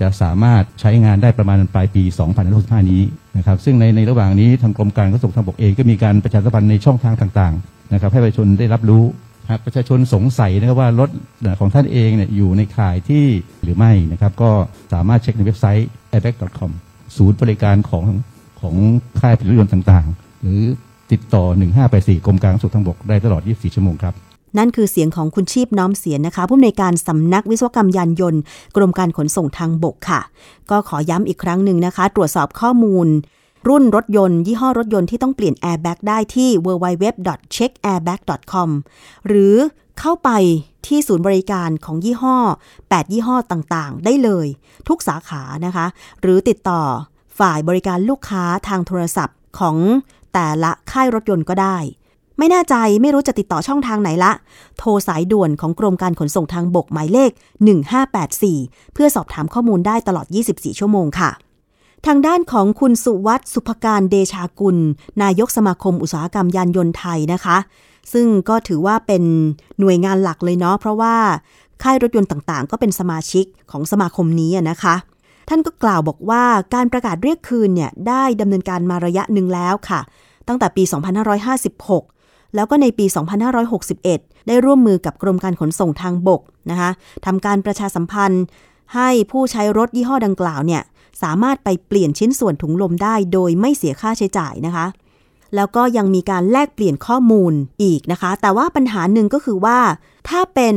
[0.00, 2.02] จะสามารถใช้งานได้ประมาณปลายปี
[2.46, 3.02] 2065 นี้
[3.36, 9.04] นะครับซึ่งในในระหว่างนี้ทางกรมการขนส่งทางบกเองก็มีการประชาสัมพันธ์ในช่องทางต่างๆนะครับให้ประชาชนได้รับรู้
[9.50, 11.10] หากประชาชนสงสัยนะครับว่ารถ
[11.60, 13.24] ของท่านเองเนี่ยอยู่ในข่ายที่
[13.62, 14.50] หรือไม่นะครับก็
[14.92, 16.72] สามารถเช็คในเว็บไซต์ airbag.com
[17.16, 18.04] ศูนย์บริการของ
[18.60, 18.74] ของ
[19.20, 20.60] ค่ายผลิตรถยนต์ต่างๆ หรือ
[21.12, 21.44] ติดต่อ
[21.84, 24.14] 1584กรมการขนส่งทางบกได้ตลอด 24 ชั่วโมงครับ
[24.58, 28.40] นั่นคือเสียงของคุณชีพน้อมเสียนนะคะ ผู้อำนวยการสำนักวิศวกรรมยานยนต์
[28.76, 30.20] กรมการขนส่งทางบกค่ะ
[30.70, 33.06] ก็ขอย้ำอีกครั้งหนึ่งนะคะ ตรวจสอบข้อมูล
[33.68, 38.68] รุ่นรถยนต์ ยี่ห้อรถยนต์ที่ต้องเปลี่ยนแอร์แบ็กได้ที่ www.checkairbag.com
[39.26, 39.54] หรือ
[40.00, 40.30] เข้าไป
[40.88, 42.36] ที่ศูนย์บริการของยี่ห้อ
[42.76, 44.46] 8 ยี่ห้อต่างๆ ได้เลย
[44.88, 45.86] ทุกสาขานะคะ
[46.20, 46.82] หรือติดต่อ
[47.38, 49.76] ฝ่ายบริการลูกค้าทางโทรศัพท์ของ
[50.34, 51.78] แต่ละค่ายรถยนต์ก็ได้
[52.38, 54.32] ไม่แน่ใจไม่รู้จะติดต่อช่องทางไหนละ
[54.78, 57.30] โทรสายด่วนของกรมการขนส่งทางบกหมายเลข
[58.12, 61.30] 1584 เพื่อสอบถามข้อมูลได้ตลอด 24 ชั่วโมงค่ะ
[62.06, 64.76] ทางด้านของคุณสุวัตสุภการเดชากุล
[65.22, 67.56] นายกสมาคมอุตสาหกรรมยานยนต์ไทยนะคะ
[68.12, 69.22] ซึ่งก็ถือว่าเป็น
[69.80, 71.14] หน่วยงานหลักเลยเนาะเพราะว่า
[71.82, 74.94] ค่ายรถยนต์ต่างๆ ก็เป็นสมาชิกของสมาคมนี้นะคะ
[75.48, 76.44] ท่านก็กล่าวบอกว่า
[76.74, 80.00] การประกาศเรียกคืนเนี่ยได้ดำเนินการมาระยะหนึ่งแล้วค่ะ
[80.48, 80.82] ตั้งแต่ปี
[81.68, 83.06] 2556 แล้วก็ในปี
[83.76, 86.90] 2561 ได้ร่วมมือกับกรมการขนส่งทางบกนะคะ
[87.26, 88.44] ทำการประชาสัมพันธ์
[88.94, 90.82] ให้ผู้ใช้รถยี่ห้อดังกล่าวเนี่ย
[91.22, 94.86] สามารถไปเปลี่ยนชิ้นส่วนถุงลมได้โดยไม่เสียค่าใช้จ่ายนะคะ
[95.54, 99.78] แล้วก็ยังมีการแลกเปลี่ยนข้อมูลอีกนะคะ แต่ว่าปัญหาหนึ่งก็คือว่า
[100.28, 100.76] ถ้าเป็น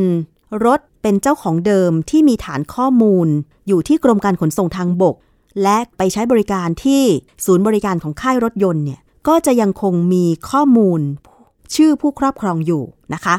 [0.65, 3.27] รถเป็นเจ้าของเดิมที่มีฐานข้อมูล
[3.67, 5.15] อยู่ที่กรมการขนส่งทางบก
[5.63, 7.03] และไปใช้บริการที่
[7.45, 11.01] ศูนย์บริการของค่ายรถยนต์เนี่ย ก็จะยังคงมีข้อมูล
[11.75, 13.35] ชื่อผู้ครอบครองอยู่นะคะ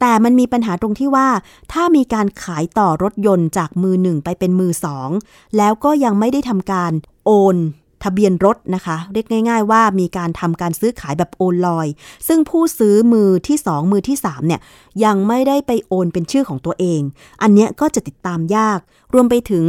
[0.00, 1.28] แต่มันมีปัญหาตรงที่ว่า
[1.72, 5.08] ถ้ามีการขายต่อรถยนต์จากมือหนึ่งไปเป็นมือสอง
[5.56, 6.92] แล้วก็ยังไม่ได้ทำการ
[7.24, 7.56] โอน
[8.04, 11.86] ทะเบียนรถนะคะ เรียกง่าย ๆ ว่ามีการทำการซื้อขายแบบโอนลอย
[12.28, 14.60] ซึ่งผู้ซื้อมือที่ 2 มือที่ 3 เนี่ย
[15.04, 17.00] ยังไม่ได้ไปโอนเป็นชื่อของตัวเอง
[17.42, 18.78] อันเนี้ยก็จะติดตามยาก
[19.14, 19.66] รวมไปถึง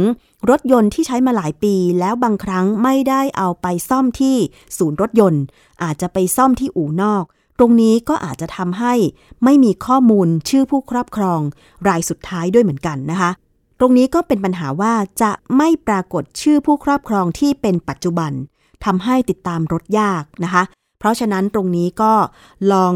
[0.50, 4.36] รถยนต์ที่ใช้มาหลายปี แล้วบางครั้งไม่ได้เอาไปซ่อมที่
[4.78, 5.42] ศูนย์รถยนต์
[5.82, 7.24] อาจจะไปซ่อมที่อู่นอก
[7.58, 8.94] ตรงนี้ก็อาจจะทำให้
[9.44, 11.40] ไม่มีข้อมูลชื่อผู้ครอบครอง
[11.88, 13.30] รายสุดท้ายด้วยเหมือนกันนะคะ
[13.78, 18.32] ตรงนี้ก็เป็นปัญหาว่าจะไม่ปรากฏชื่อผู้ครอบครองที่เป็นปัจจุบัน
[18.84, 20.62] ทำให้ติดตามรถยากนะคะ
[20.98, 22.12] เพราะฉะนั้นตรงนี้ก็
[22.72, 22.94] ลอง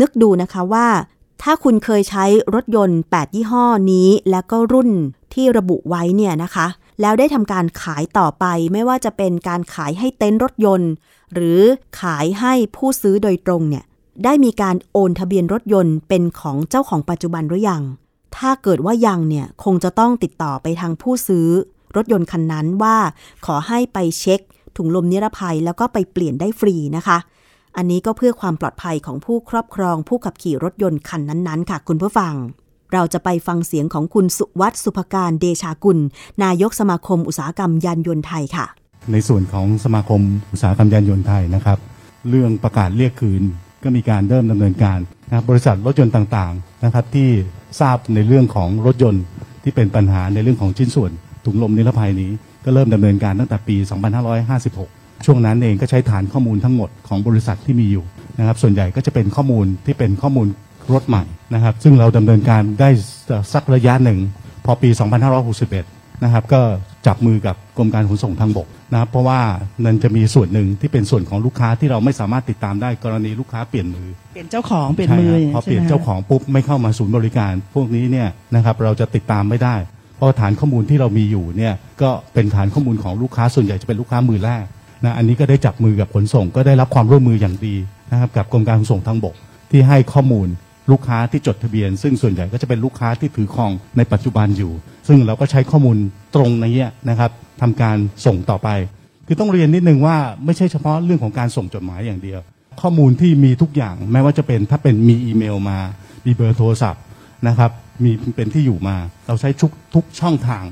[0.00, 0.88] นึกดูนะคะว่า
[1.42, 4.90] ถ้าคุณเคยใช้รถยนต์ 8 ยี่ห้อนี้ แล้วก็รุ่น
[5.34, 6.66] ที่ระบุไว้เนี่ยนะคะ
[7.00, 10.90] แล้วได้ทำการขายต่อไปไม่ว่าจะเป็นการขายให้เต็นท์รถยนต์
[11.34, 11.60] หรือ
[12.00, 13.84] ขายให้ผู้ซื้อโดยตรงเนี่ย
[14.24, 17.82] ได้มีการโอนทะเบียนรถยนต์เป็นของเจ้าของปัจจุบันหรือยัง
[18.36, 21.48] ถ้าเกิดว่ายังเนี่ยคงจะต้องติดต่อไปทางผู้ซื้อ
[21.96, 22.96] รถยนต์คันนั้นว่า
[23.46, 24.40] ขอให้ไปเช็ค
[24.76, 27.18] ถุงลมนิรภัยแล้วก็ไปเปลี่ยนได้ฟรีนะคะ
[27.76, 32.34] อันนี้ก็เพื่อความปลอดภัยของผู้ครอบครอง ผู้ขับขี่รถยนต์คันนั้นๆ ค่ะ คุณผู้ฟัง
[32.92, 35.98] เราจะไปฟังเสียงของคุณสุวัตสุภการเดชากุล
[36.44, 38.66] นายกสมาคมอุตสาหกรรมยานยนต์ไทยค่ะ
[39.12, 40.20] ในส่วนของสมาคม
[40.52, 41.78] อุตสาหกรรมยานยนต์ไทยนะครับ
[42.28, 43.42] เรื่องประกาศเรียกคืน
[43.82, 47.28] ก็มีการเริ่มดำเนินการนะรบบริษัทรถยนต์ต่างๆ นะครับที่
[47.80, 49.24] ทราบในเรื่องของรถยนต์
[49.62, 51.10] ที่เป็นปัญหาในเรื่องของชิ้นส่วน
[51.44, 52.30] ถุงลมนิรภัยนี้
[52.64, 53.76] ก็เริ่มดำเนินการตั้งแต่ปี
[54.50, 58.04] 2556 ช่วงนั้นเองก็ใช้ฐานข้อมูลทั้งหมดของบริษัทที่มีอยู่
[58.38, 60.46] นะครับส่วนใหญ่ก็จะเป็นข้อมูลที่เป็นข้อมูล
[60.92, 62.88] รถใหม่นะครับซึ่งเราดำเนินการได้
[63.52, 64.18] สักระยะหนึ่ง
[64.64, 64.90] พอปี
[65.56, 66.60] 2561 นะครับก็
[67.06, 69.40] จับมือกับกรมการขนส่งทางบก นะครับเพราะว่า
[69.84, 79.76] นั่นจะมีส่วนหนึ่งที่เป็นส่วนของลูกค้าที่เราไม่สามารถติดตามได้กรณีลูกค้าเปลี่ยนมือเปลี่ยนเจ้าของเปลี่ยนใช่มือครับพอเปลี่ยนใช่ไหมเจ้าของปุ๊บไม่เข้ามาศูนย์บริการ พวกนี้เนี่ยนะครับเราจะติดตามไม่ได้
[80.16, 84.64] เพราะฐานข้อมูลที่เรามีอยู่เนี่ยก็เป็นฐานข้อมูลของลูกค้าส่วนใหญ่จะเป็นลูกค้ามือแรก
[85.04, 87.76] นะอันนี้ก็ได้จับมือกับขนส่งก็ได้รับความร่วมมืออย่างดี
[88.10, 89.34] นะครับกับกรมการขนส่งทางบก
[89.70, 90.48] ที่ให้ข้อมูล
[90.90, 94.72] ลูกค้าที่จดทะเบียน ซึ่งส่วนใหญ่ก็จะเป็นลูกค้าที่ถือครองในปัจจุบันอยู่
[95.08, 95.96] ซึ่งเราก็ใช้ข้อมูล
[96.34, 98.68] ตรงในนี้นะครับทำการส่งต่อไป
[99.26, 102.40] คือต้องเรียนนิดนึงว่าไม่ใช่เฉพาะเรื่องของการส่งจดหมายอย่างเดียว
[102.80, 105.78] ข้อมูลที่มีทุกอย่างแม้ว่าจะเป็นถ้าเป็นมีอีเมลมา
[106.26, 107.02] มีเบอร์โทรศัพท์
[107.48, 107.70] นะครับ
[108.04, 110.64] มีเป็นที่อยู่มา เราใช้ทุกทุกช่องทาง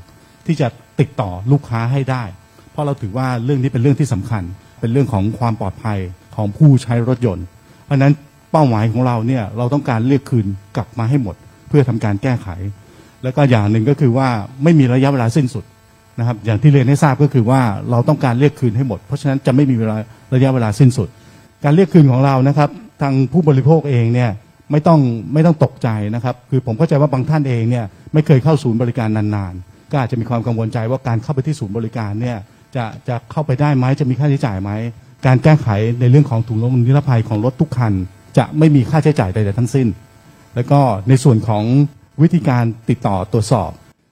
[0.45, 0.67] ที่จะ
[0.99, 2.23] ติดต่อลูกค้าให้ได้
[2.71, 4.43] เพราะเราถือว่าเรื่องนี้เป็นเรื่องที่สำคัญ
[4.79, 5.99] เป็นเรื่องของความปลอดภัย
[6.35, 7.45] ของผู้ใช้รถยนต์
[7.85, 8.13] เพราะฉะนั้น
[8.51, 11.35] เป้าหมายของเราเนี่ยเราต้องการเรียกคืนกลับมาให้หมด
[11.67, 12.47] เพื่อทำการแก้ไข
[13.23, 14.27] แล้วก็อย่างหนึ่งก็คือว่า
[14.63, 15.63] ไม่มีระยะเวลาสิ้นสุด
[16.19, 19.95] นะครับ อย่างที่เรียนให้ทราบก็คือว่าเราต้องการเรียกคืนให้หมด เพราะฉะนั้นจะไม่มีเวลา
[20.33, 21.07] ระยะเวลาสิ้นสุด
[21.63, 22.69] การเรียกคืนของเรานะครับ
[23.01, 24.29] ทางผู้บริโภคเองเนี่ย
[24.71, 24.99] ไม่ต้อง
[25.33, 32.37] ไม่ต้องตกใจนะครับ คือผมเข้าใจว่าบางท่านเองเนี่ยไม่เคยเข้าศูนย์บริการนานๆ ก็อาจจะมีความกังวลใจว่าการเข้าไปที่ศูนย์บริการเนี่ย
[32.75, 34.71] จะจะเข้าไปได้ไหมจะมีค่าใช้จ่ายไหม
[35.25, 35.67] การแก้ไข
[35.99, 37.93] ในเรื่องของถุงลมนิรภัยของรถทุกคัน
[38.37, 39.87] จะไม่มีค่าใช้จ่ายใดๆทั้งสิ้น
[40.55, 41.63] แล้วก็ในส่วนของ
[42.21, 43.71] วิธีการติดต่อตรวจสอบ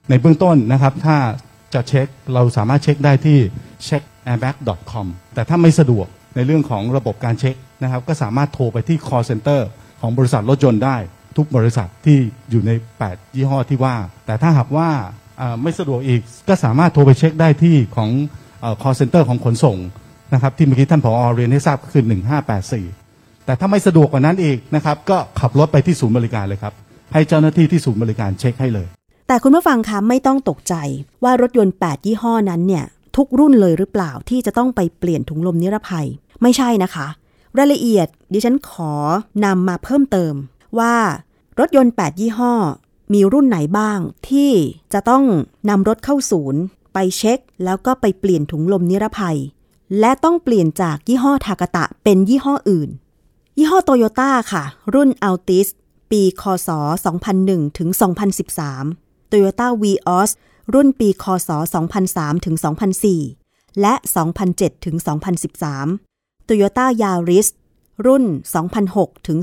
[0.09, 1.17] ในเบื้องต้นนะครับ ถ้า
[1.73, 3.37] จะเช็คเราสามารถเช็คได้ที่
[3.87, 9.61] checkairbag.com แต่ถ้าไม่สะดวกในเรื่องของระบบการเช็คนะครับ ก็สามารถโทรไปที่ call center
[10.01, 10.97] ของบริษัทรถยนต์ได้
[11.37, 12.17] ทุกบริษัทที่
[12.49, 12.71] อยู่ใน
[13.05, 14.89] 8 ยี่ห้อที่ว่า แต่ถ้าหากว่า
[15.63, 18.09] ไม่สะดวกอีกก็สามารถโทรไปเช็คได้ที่ของ
[18.61, 19.77] เอ่อ call center ของขนส่ง
[20.33, 22.03] นะครับที่เมื่อกี้ท่านผอเรียนให้ทราบก็คือ
[22.75, 26.73] 1584 แต่ถ้าไม่สะดวกกว่านั้นอีกนะครับ ก็ขับรถไปที่ศูนย์บริการเลยครับ
[27.13, 28.87] ให้เจ้าหน้าที่ที่ศูนย์บริการเช็คให้เลย
[29.27, 30.73] แต่คุณผู้ฟังคะไม่ต้องตกใจ
[31.23, 36.07] ว่ารถยนต์ 8 ยี่ห้อนั้นเนี่ยทุกรุ่นเลยหรือเปล่าที่จะต้องไปเปลี่ยนถุงลมนิรภัย
[36.41, 37.07] ไม่ใช่นะคะ
[37.57, 38.93] รายละเอียดดิฉันขอ
[39.45, 40.33] นำมาเพิ่มเติม
[40.79, 40.95] ว่า
[41.59, 42.53] รถยนต์ 8 ยี่ห้อ
[43.13, 44.51] มีรุ่นไหนบ้าง ที่
[44.93, 45.23] จะต้อง
[45.69, 46.61] นำรถเข้าศูนย์
[46.93, 49.37] ไปเช็ค แล้วก็ไปเปลี่ยนถุงลมนิรภัย
[49.99, 52.89] และต้องเปลี่ยนจากยี่ห้อทากะตะเป็นยี่ห้ออื่น
[53.57, 55.67] ยี่ห้อโตโยต้าค่ะ รุ่น Altis
[56.11, 56.69] ปี คศ
[57.23, 57.89] 2001 ถึง
[58.61, 60.29] 2013 Toyota Vios
[60.73, 61.49] รุ่นปี คศ
[61.97, 62.55] 2003 ถึง
[63.17, 63.93] 2004 และ
[64.43, 64.95] 2007 ถึง
[65.73, 67.47] 2013 Toyota Yaris
[68.05, 68.23] รุ่น
[68.75, 69.37] 2006 ถึง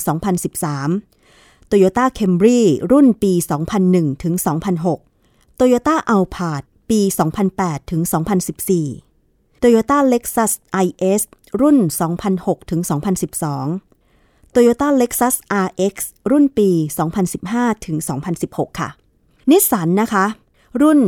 [1.04, 3.32] 2013 Toyota Camry รุ่นปี
[3.78, 4.34] 2001 ถึง
[4.96, 7.00] 2006 Toyota Alphard ปี
[7.46, 8.02] 2008 ถึง
[8.82, 10.52] 2014 Toyota Lexus
[10.84, 11.22] IS
[11.60, 11.76] รุ่น
[12.24, 13.85] 2006 ถึง 2012
[14.58, 15.94] Toyota Lexus RX
[16.30, 16.68] รุ่นปี
[17.28, 17.96] 2015 ถึง
[18.38, 18.88] 2016 ค่ะ
[19.50, 20.26] นิสสันนะคะ
[20.82, 21.00] รุ่น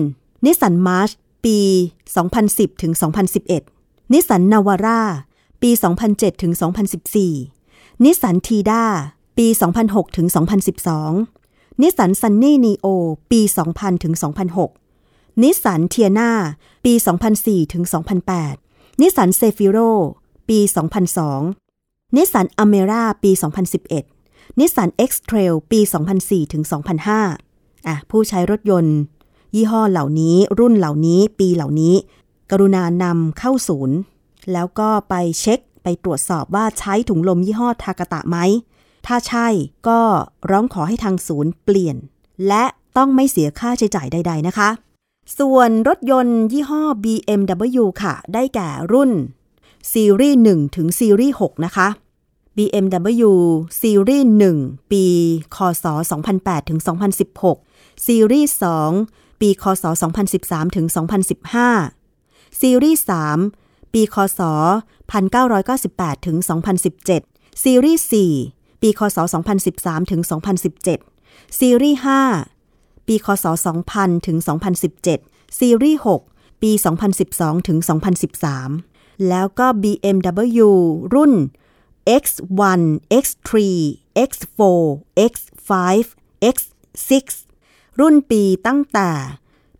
[0.44, 1.10] นิสสันมาร์ช
[1.44, 1.58] ปี
[2.20, 2.92] 2010 ถึง
[3.52, 5.02] 2011 นิสสันนาวาร่า
[5.62, 5.70] ปี
[6.06, 6.52] 2007 ถึง
[7.28, 8.84] 2014 นิสสันทีด้า
[9.38, 9.46] ปี
[9.82, 10.26] 2006 ถึง
[11.04, 12.86] 2012 นิสสันซันนี่นีโอ
[13.30, 13.40] ปี
[13.72, 14.14] 2000 ถึง
[14.78, 16.30] 2006 นิสสันเทียนา
[16.84, 16.92] ปี
[17.32, 17.84] 2004 ถึง
[18.42, 19.78] 2008 นิสสันเซฟิโร
[20.48, 21.67] ปี 2002
[22.16, 23.30] นิสสันอัลเมร่าปี
[23.94, 25.80] 2011 นิสสัน X-Trail ปี
[26.16, 26.62] 2004ถึง
[27.24, 28.96] 2005อะผู้ใช้รถยนต์
[29.54, 31.94] ยี่ห้อเหล่านี้รุ่นเหล่านี้ปีเหล่านี้
[32.50, 33.96] กรุณานำเข้าศูนย์
[34.52, 38.36] แล้วก็ไปเช็คไปตรวจสอบว่าใช้ถุงลมยี่ห้อทากะตะไหม
[39.06, 39.46] ถ้าใช่
[39.88, 40.00] ก็
[40.50, 41.96] ร้องขอให้ทางศูนย์เปลี่ยน
[42.48, 42.64] และ
[42.96, 44.68] ต้องไม่เสียค่าใช้จ่ายใด ๆนะคะ
[45.38, 49.10] ส่วนรถยนต์ยี่ห้อ BMW ค่ะ ได้แก่รุ่น
[49.92, 51.88] ซีรีส์ 1 ถึงซีรีส์ 6 นะคะ
[52.56, 53.30] BMW
[53.80, 54.28] ซีรีส์
[54.60, 55.04] 1 ปี
[55.56, 55.84] คศ
[56.26, 56.80] 2008 ถึง
[57.42, 58.54] 2016 ซีรีส์
[58.98, 59.84] 2 ปี คศ
[60.30, 60.86] 2013 ถึง
[61.72, 63.04] 2015 ซีรีส์
[63.46, 64.40] 3 ปี คศ
[65.12, 66.36] 1998 ถึง
[67.00, 68.02] 2017 ซีรีส์
[68.44, 69.18] 4 ปี คศ
[69.64, 70.20] 2013 ถึง
[70.90, 71.98] 2017 ซีรีส์
[72.52, 73.46] 5 ปี คศ
[73.86, 74.38] 2000 ถึง
[74.98, 76.70] 2017 ซีรีส์ 6 ปี
[77.20, 78.97] 2012 ถึง 2013
[79.28, 80.68] แล้วก็ BMW
[81.14, 81.32] รุ่น
[82.22, 82.80] X1
[83.24, 83.52] X3
[84.28, 84.60] X4
[85.30, 85.72] X5
[86.54, 87.12] X6
[88.00, 89.10] รุ่นปีตั้งแต่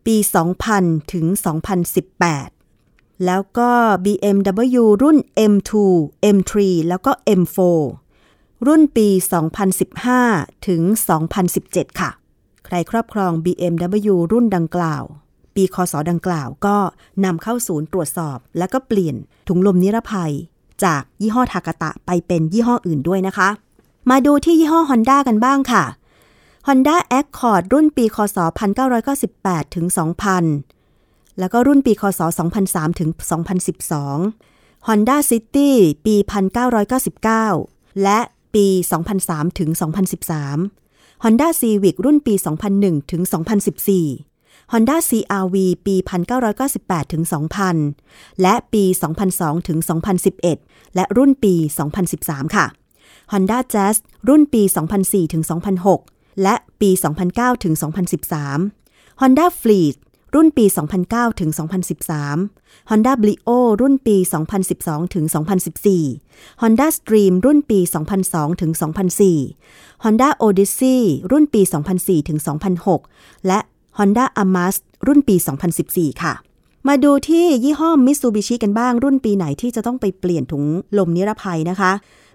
[0.07, 0.17] ปี
[0.65, 1.27] 2000 ถึง
[2.45, 3.71] 2018 แล้วก็
[4.05, 5.19] BMW รุ่น
[5.53, 5.73] M2
[6.37, 6.55] M3
[6.89, 7.59] แล้วก็ M4
[8.67, 9.09] รุ่นปี
[9.89, 10.83] 2015 ถึง
[11.41, 12.11] 2017 ค่ะ
[12.65, 15.05] ใครครอบครอง BMW รุ่นดังกล่าว
[15.59, 16.77] ปีคศดังกล่าวก็
[17.25, 19.17] นำเข้าศูนย์ตรวจสอบ แล้วก็เปลี่ยน
[19.49, 20.33] ถุงลมนิรภัย
[20.85, 23.49] จากยี่ห้อทากาตะไปเป็นยี่ห้ออื่นด้วยนะคะ
[24.11, 25.85] มาดูที่ยี่ห้อ Honda กันบ้างค่ะ
[26.67, 28.39] Honda Accord รุ่นปีคศ
[29.07, 29.87] 1998 ถึง
[30.63, 32.21] 2000 แล้วก็รุ่นปีคศ
[32.61, 33.11] 2003 ถึง
[33.99, 35.71] 2012 Honda City
[36.05, 36.15] ปี
[37.29, 38.19] 1999 และ
[38.55, 38.67] ปี
[39.13, 39.71] 2003 ถึง
[40.47, 42.35] 2013 Honda Civic รุ่นปี
[42.73, 43.23] 2001 ถึง
[43.97, 44.28] 2014
[44.73, 45.95] Honda CRV ปี
[46.55, 47.23] 1998 ถึง
[47.83, 48.85] 2000 และปี
[49.27, 49.79] 2002 ถึง
[50.37, 51.55] 2011 และรุ่นปี
[52.05, 52.67] 2013 ค่ะ
[53.33, 53.97] Honda Jazz
[54.29, 54.63] รุ่นปี
[54.99, 55.43] 2004 ถึง
[55.93, 56.91] 2006 และปี
[57.27, 57.75] 2009 ถึง
[58.47, 59.95] 2013 Honda Fleet
[60.35, 60.65] รุ่นปี
[61.03, 61.51] 2009 ถึง
[62.17, 63.51] 2013 Honda Brio
[63.81, 64.17] รุ่นปี
[64.65, 65.25] 2012 ถึง
[65.93, 67.79] 2014 Honda Stream รุ่นปี
[68.21, 68.73] 2002 ถึง
[69.39, 71.01] 2004 Honda Odyssey
[71.31, 71.61] รุ่นปี
[71.97, 72.39] 2004 ถึง
[72.93, 73.61] 2006 และ
[73.99, 74.75] Honda Amas
[75.07, 75.37] รุ่นปี
[75.79, 76.35] 2014 ค่ะ
[76.89, 80.65] มาดูที่ยี่ห้อ Mitsubishi กันบ้างรุ่นปีไหนที่จะต้องไปเปลี่ยนถุง
[80.99, 81.93] ลมนิรภัยนะคะ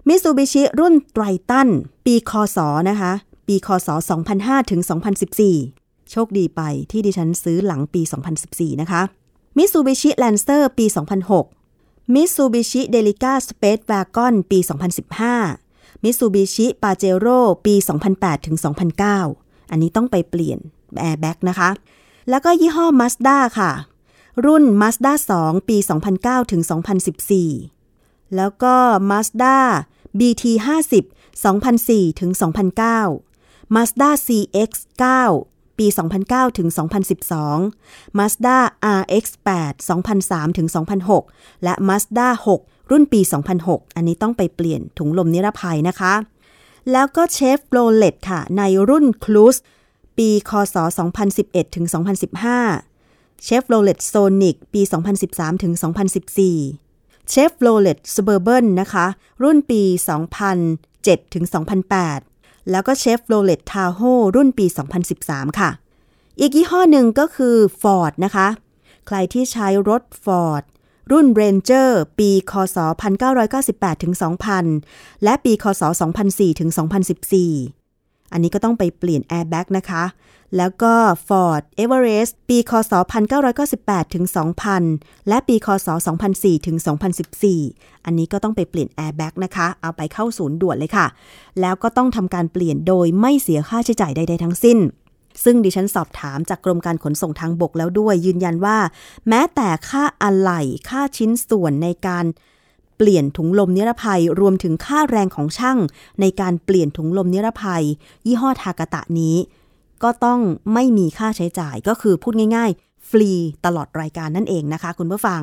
[0.08, 1.68] Mitsubishi รุ่นไตรตัน
[2.04, 3.12] ปีคศนะคะ
[3.46, 3.88] ปีคศ
[4.30, 4.80] 2005ถึง
[5.44, 8.02] 2014 โชคดีไปที่ดิฉันซื้อหลังปี
[8.42, 9.02] 2014 นะคะ
[9.56, 10.86] Mitsubishi Lancer ปี
[11.50, 14.58] 2006 Mitsubishi Delica Space Wagon ปี
[15.30, 17.74] 2015 Mitsubishi Pajero ปี
[18.10, 18.56] 2008ถึง
[19.14, 20.58] 2009 อันนี้ต้องไปเปลี่ยน
[20.98, 21.70] แอร์แบ็กนะคะ
[22.30, 23.70] แล้วก็ยี่ห้อ Mazda ค่ะ
[24.46, 25.76] รุ่น Mazda 2 ปี
[26.14, 26.62] 2009 ถึง
[27.68, 28.74] 2014 แล้วก็
[29.10, 29.56] Mazda
[30.18, 30.44] BT
[31.12, 32.30] 50 2004 ถึง
[33.02, 34.70] 2009 Mazda CX
[35.28, 35.86] 9 ปี
[36.22, 36.68] 2009 ถึง
[37.42, 38.58] 2012 Mazda
[39.00, 39.24] RX
[39.58, 40.68] 8 2003 ถึง
[41.14, 42.28] 2006 และ Mazda
[42.60, 43.20] 6 รุ่นปี
[43.58, 46.14] 2006 อันนี้ต้องไปเปลี่ยนถุงลมนิรภัยนะคะ
[46.92, 49.60] แล้วก็ Chevrolet ค่ะ ในรุ่น Cruze
[50.18, 50.76] ปี คศ
[51.26, 51.86] 2011 ถึง
[52.66, 54.82] 2015 Chevrolet Sonic ปี
[55.22, 55.72] 2013 ถึง
[56.52, 59.06] 2014 Chevrolet Suburban นะคะ
[59.42, 59.82] รุ่นปี
[60.58, 61.44] 2007 ถึง
[62.08, 64.66] 2008 แล้วก็ Chevrolet Tahoe รุ่นปี
[65.12, 65.70] 2013 ค่ะ
[66.40, 68.48] อีกยี่ห้อหนึ่งก็คือ Ford นะคะ
[69.06, 70.62] ใครที่ใช้รถ Ford
[71.10, 72.76] รุ่น Ranger ปี คศ
[73.40, 74.14] 1998 ถึง
[74.68, 75.82] 2000 และปี คศ
[76.20, 77.83] 2004 ถึง 2014
[78.32, 80.04] อันนี้ก็ต้องไปเปลี่ยนแอร์แบ็กนะคะ
[80.56, 80.94] แล้วก็
[81.26, 82.92] Ford Everest ปีคศ
[83.52, 84.24] 1998 ถึง
[84.76, 85.88] 2000 และปีคศ
[86.26, 86.76] 2004 ถึง
[87.40, 91.06] 2014 อันนี้ก็ต้องไปเปลี่ยนแอร์แบ็กนะคะ เอาไปเข้าศูนย์ด่วนเลยค่ะ
[91.60, 94.78] แล้วก็ต้องทำการเปลี่ยนโดยไม่เสียค่าใช้จ่ายใด ๆ ทั้งสิ้น
[95.44, 98.78] ซึ่งดิฉันสอบถามจากกรมการขนส่งทางบกแล้วด้วยยืนยันว่า
[99.28, 102.24] แม้แต่ค่าอะไหล่ค่าชิ้นส่วนในการ
[102.96, 105.78] เปลี่ยนถุงลมนิรภัยรวมถึงค่าแรงของช่าง
[106.20, 107.84] ในการเปลี่ยนถุงลมนิรภัย
[108.26, 109.36] ยี่ห้อทากาตะนี้
[110.02, 110.40] ก็ต้อง
[110.74, 113.30] ไม่มีค่าใช้จ่ายก็คือพูดง่าย ๆ ฟรี
[113.64, 115.42] ตลอดรายการนั่นเองนะคะ คุณผู้ฟัง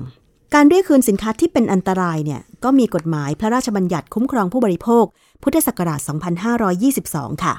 [0.53, 5.05] การเรียกคืนสินค้าที่เป็นอันตรายเนี่ยก็มีกฎหมายพระราชบัญญัติคุ้มครองผู้บริโภค
[5.43, 5.99] พุทธศักราช
[6.71, 7.55] 2522 ค่ะ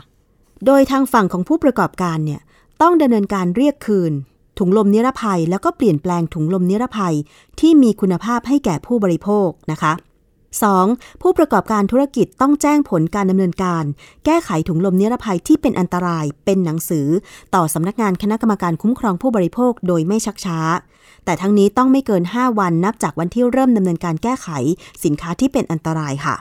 [0.67, 2.41] โดยทางฝั่งของผู้ประกอบการเนี่ย
[2.83, 4.13] ต้องดำเนินการเรียกคืน
[4.59, 7.15] ถุงลมนิรภัย แล้วก็เปลี่ยนแปลงถุงลมนิรภัย
[7.61, 9.93] ที่มีคุณภาพให้แก่ผู้บริโภคนะคะ
[10.63, 11.23] 2.
[11.23, 13.85] ผู้ประกอบการธุรกิจต้องแจ้งผลการดำเนินการ
[14.25, 17.07] แก้ไขถุงลมนิรภัยที่เป็นอันตรายเป็นหนังสือ
[17.55, 20.59] ต่อสำนักงานคณะกรรมการคุ้มครองผู้บริโภคโดยไม่ชักช้า
[21.25, 24.49] แต่ทั้งนี้ต้องไม่เกิน 5 วันนับจากวันที่เริ่มดำเนินการแก้ไข
[25.05, 26.37] สินค้าที่เป็นอันตรายค่ะ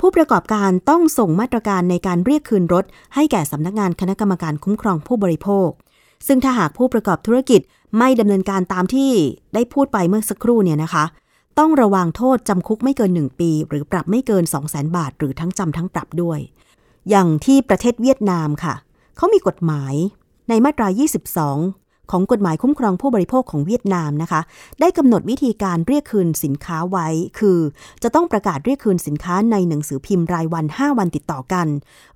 [0.00, 5.68] ผู้ประกอบการต้องส่งมาตรการในการเรียกคืนรถ ให้แก่สำนักงานคณะกรรมการคุ้มครองผู้บริโภค
[6.26, 7.60] ซึ่งถ้าหากผู้ประกอบธุรกิจ
[7.98, 9.10] ไม่ดำเนินการตามที่
[9.54, 11.04] ได้พูดไปเมื่อสักครู่เนี่ยนะคะ
[11.58, 16.38] ต้องระวังโทษจำคุกไม่เกิน 1 ปี หรือปรับไม่เกิน 2 0 0 0 0 0 บาท หรือทั้งจำทั้งปรับด้วย
[17.10, 18.74] อย่างที่ประเทศเวียดนามค่ะ
[19.16, 19.94] เขามีกฎหมาย
[20.48, 20.88] ในมาตรา
[21.48, 24.40] 22 ของกฎหมายคุ้มครองผู้บริโภคของเวียดนามนะคะ
[24.80, 27.58] ได้กำหนดวิธีการเรียกคืนสินค้าไว้ คือ
[28.02, 31.66] จะต้องประกาศเรียกคืนสินค้าในหนังสือพิมพ์รายวัน 5 วันติดต่อกัน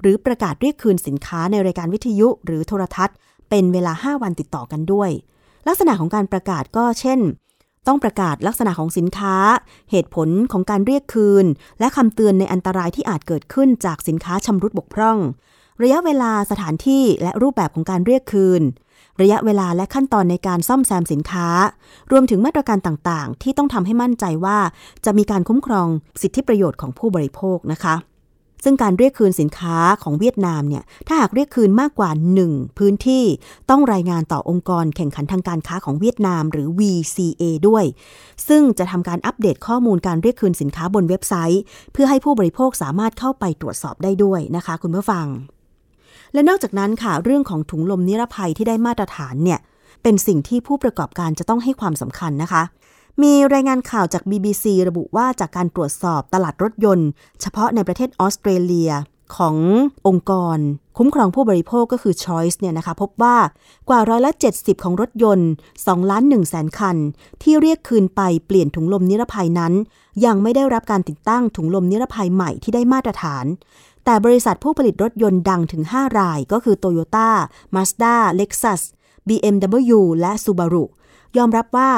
[0.01, 3.17] หรือประกาศเรียกคืนสินค้าในรายการวิทยุหรือโทรทัศน์
[3.51, 5.11] เป็นเวลา 5 วันติดต่อกันด้วย
[5.67, 7.21] ลักษณะของการประกาศก็เช่น
[7.87, 9.37] ต้องประกาศลักษณะของสินค้า
[9.91, 11.47] เหตุผลของการเรียกคืน
[11.81, 15.19] และคำเตือนในอันตรายที่อาจเกิดขึ้นจากสินค้าชำรุดบกพร่อง
[15.83, 18.63] ระยะเวลาสถานที่และรูปแบบของการเรียกคืน
[19.21, 21.49] ระยะเวลาและขั้นตอนในการซ่อมแซมสินค้า
[22.13, 24.59] รวมถึงมาตรการต่างๆ ที่ต้องทำให้มั่นใจว่า
[25.05, 25.89] จะมีการคุ้มครอง
[26.23, 27.95] สิทธิประโยชน์ของผู้บริโภคนะคะ
[28.69, 32.11] ซึ่งการเรียกคืนสินค้าของเวียดนามเนี่ยถ้าหากเรียกคืนมากกว่า
[32.45, 33.25] 1 พื้นที่
[33.71, 37.85] ต้องรายงานต่อองค์กรแข่งขันทางการค้าของเวียดนามหรือ VCA ด้วย
[38.49, 45.27] ซึ่งจะทำการอัปเดตข้อมูลการเรียกคืนสินค้าบนเว็บไซต์ เพื่อให้ผู้บริโภคสามารถเข้าไปตรวจสอบได้ด้วยนะคะ คุณผู้ฟัง
[46.33, 49.61] และนอกจากนั้นค่ะเรื่องของถุงลมนิรภัยที่ได้มาตรฐานเนี่ย
[50.03, 52.63] เป็นสิ่งที่ผู้ประกอบการจะต้องให้ความสำคัญนะคะ
[53.23, 57.09] มีรายงานข่าวจาก BBC ระบุว่าจากการตรวจสอบตลาดรถยนต์
[57.41, 58.93] เฉพาะในประเทศออสเตรเลีย
[59.37, 59.57] ของ
[60.07, 60.59] องค์กร
[60.99, 63.37] คุ้มครองผู้บริโภคก็คือ Choice เนี่ยนะคะ พบว่า
[63.89, 65.51] กว่าร้อยละ 70 ของรถยนต์
[65.81, 66.97] 2ล้าน1แสนคัน
[67.43, 69.73] ที่เรียกคืนไปเปลี่ยนถุงลมนิรภัยนั้น
[70.25, 73.45] ยังไม่ได้รับการติดตั้งถุงลมนิรภัยใหม่ที่ได้มาตรฐาน
[74.05, 77.31] แต่บริษัทผู้ผลิตรถยนต์ดังถึง 5 รายก็คือ Toyota,
[77.75, 78.83] Mazda, Lexus,
[79.29, 80.85] BMW และ Subaru
[81.39, 81.91] ยอมรับว่า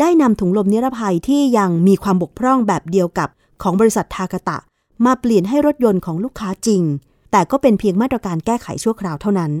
[0.00, 3.28] ได้นำถุงลมนิรภัยที่ยังมีความบกพร่องแบบเดียวกับ
[3.62, 4.58] ของบริษัททากาตะ
[5.04, 6.82] มาเปลี่ยนให้รถยนต์ของลูกค้าจริง
[7.30, 9.52] แต่ก็เป็นเพียงมาตรการแก้ไขชั่วคราวเท่านั้น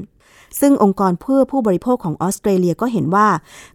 [0.60, 3.28] ซึ่งองค์กรเพื่อผู้บริโภคของออสเตรเลียก็เห็นว่า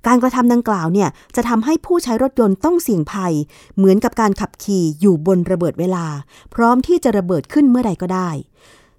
[0.07, 3.33] การกระทำดังกล่าวเนี่ยจะทำให้ผู้ใช้รถยนต์ต้องเสี่ยงภัย
[3.77, 6.05] เหมือนกับการขับขี่อยู่บนระเบิดเวลา
[6.53, 8.29] พร้อมที่จะระเบิดขึ้นเมื่อใดก็ได้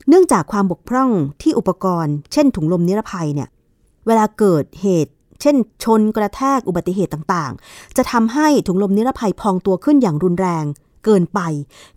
[0.08, 1.10] เนื่องจากความบกพร่อง
[1.42, 3.48] ที่อุปกรณ์ เช่นถุงลมนิรภัยเนี่ย
[4.06, 10.64] เวลาเกิดเหตุ เช่น ชนกระแทกอุบัติเหตุต่างๆ จะทำให้ถุงลมนิรภัยพองตัวขึ้นอย่างรุนแรง
[11.04, 11.40] เกินไป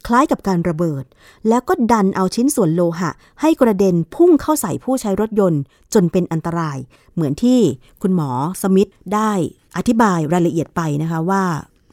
[0.07, 1.03] คล้ายกับการระเบิด
[1.47, 5.61] แล้วก็ดันเอาชิ้นส่วนโลหะ ให้กระเด็นพุ่งเข้าใส่ผู้ใช้รถยนต์
[5.93, 6.77] จนเป็นอันตราย
[7.13, 7.59] เหมือนที่
[8.01, 8.29] คุณหมอ
[8.61, 9.31] สมิธได้
[9.77, 11.43] อธิบายรายละเอียดไปนะคะว่า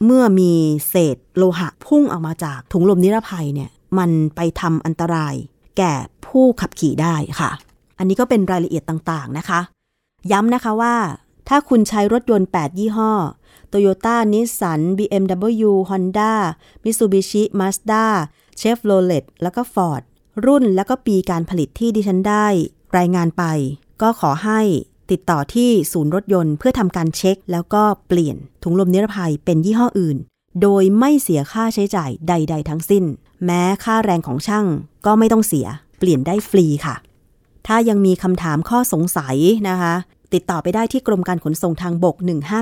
[0.05, 0.51] เมื่อมี
[0.89, 5.35] เศษโลหะพุ่งออกมาจากถุงลมนิรภัยเนี่ยมันไปทำอันตราย
[5.77, 5.93] แก่
[6.27, 7.51] ผู้ขับขี่ได้ค่ะ
[7.99, 9.59] อันนี้ก็เป็นรายละเอียดต่างๆนะคะ
[10.31, 10.95] ย้ำนะคะว่า
[11.47, 13.13] ถ้าคุณใช้รถยนต์ 8 ยี่ห้อ
[13.71, 16.33] Toyota Nissan BMW Honda
[16.83, 18.05] Mitsubishi Mazda
[18.59, 20.01] Chevrolet แล้วก็ Ford
[20.45, 22.47] รุ่นแล้วก็ปีการผลิตที่ดิฉันได้
[22.97, 23.43] รายงานไป
[24.01, 24.61] ก็ขอให้
[25.11, 30.17] ติดต่อที่ศูนย์รถยนต์เพื่อทำการเช็ค แล้วก็เปลี่ยนถุงลมนิรภัยเป็นยี่ห้ออื่น
[30.61, 33.03] โดยไม่เสียค่าใช้จ่ายใด ๆ ทั้งสิ้น
[33.45, 34.65] แม้ค่าแรงของช่าง
[35.05, 35.67] ก็ไม่ต้องเสีย
[35.99, 36.95] เปลี่ยนได้ฟรีค่ะ
[37.67, 39.37] ถ้ายังมีคำถามข้อสงสัย
[39.69, 39.95] นะคะ
[40.33, 42.15] ติดต่อไปได้ที่กรมการขนส่งทางบก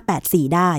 [0.04, 0.72] 1584 ได้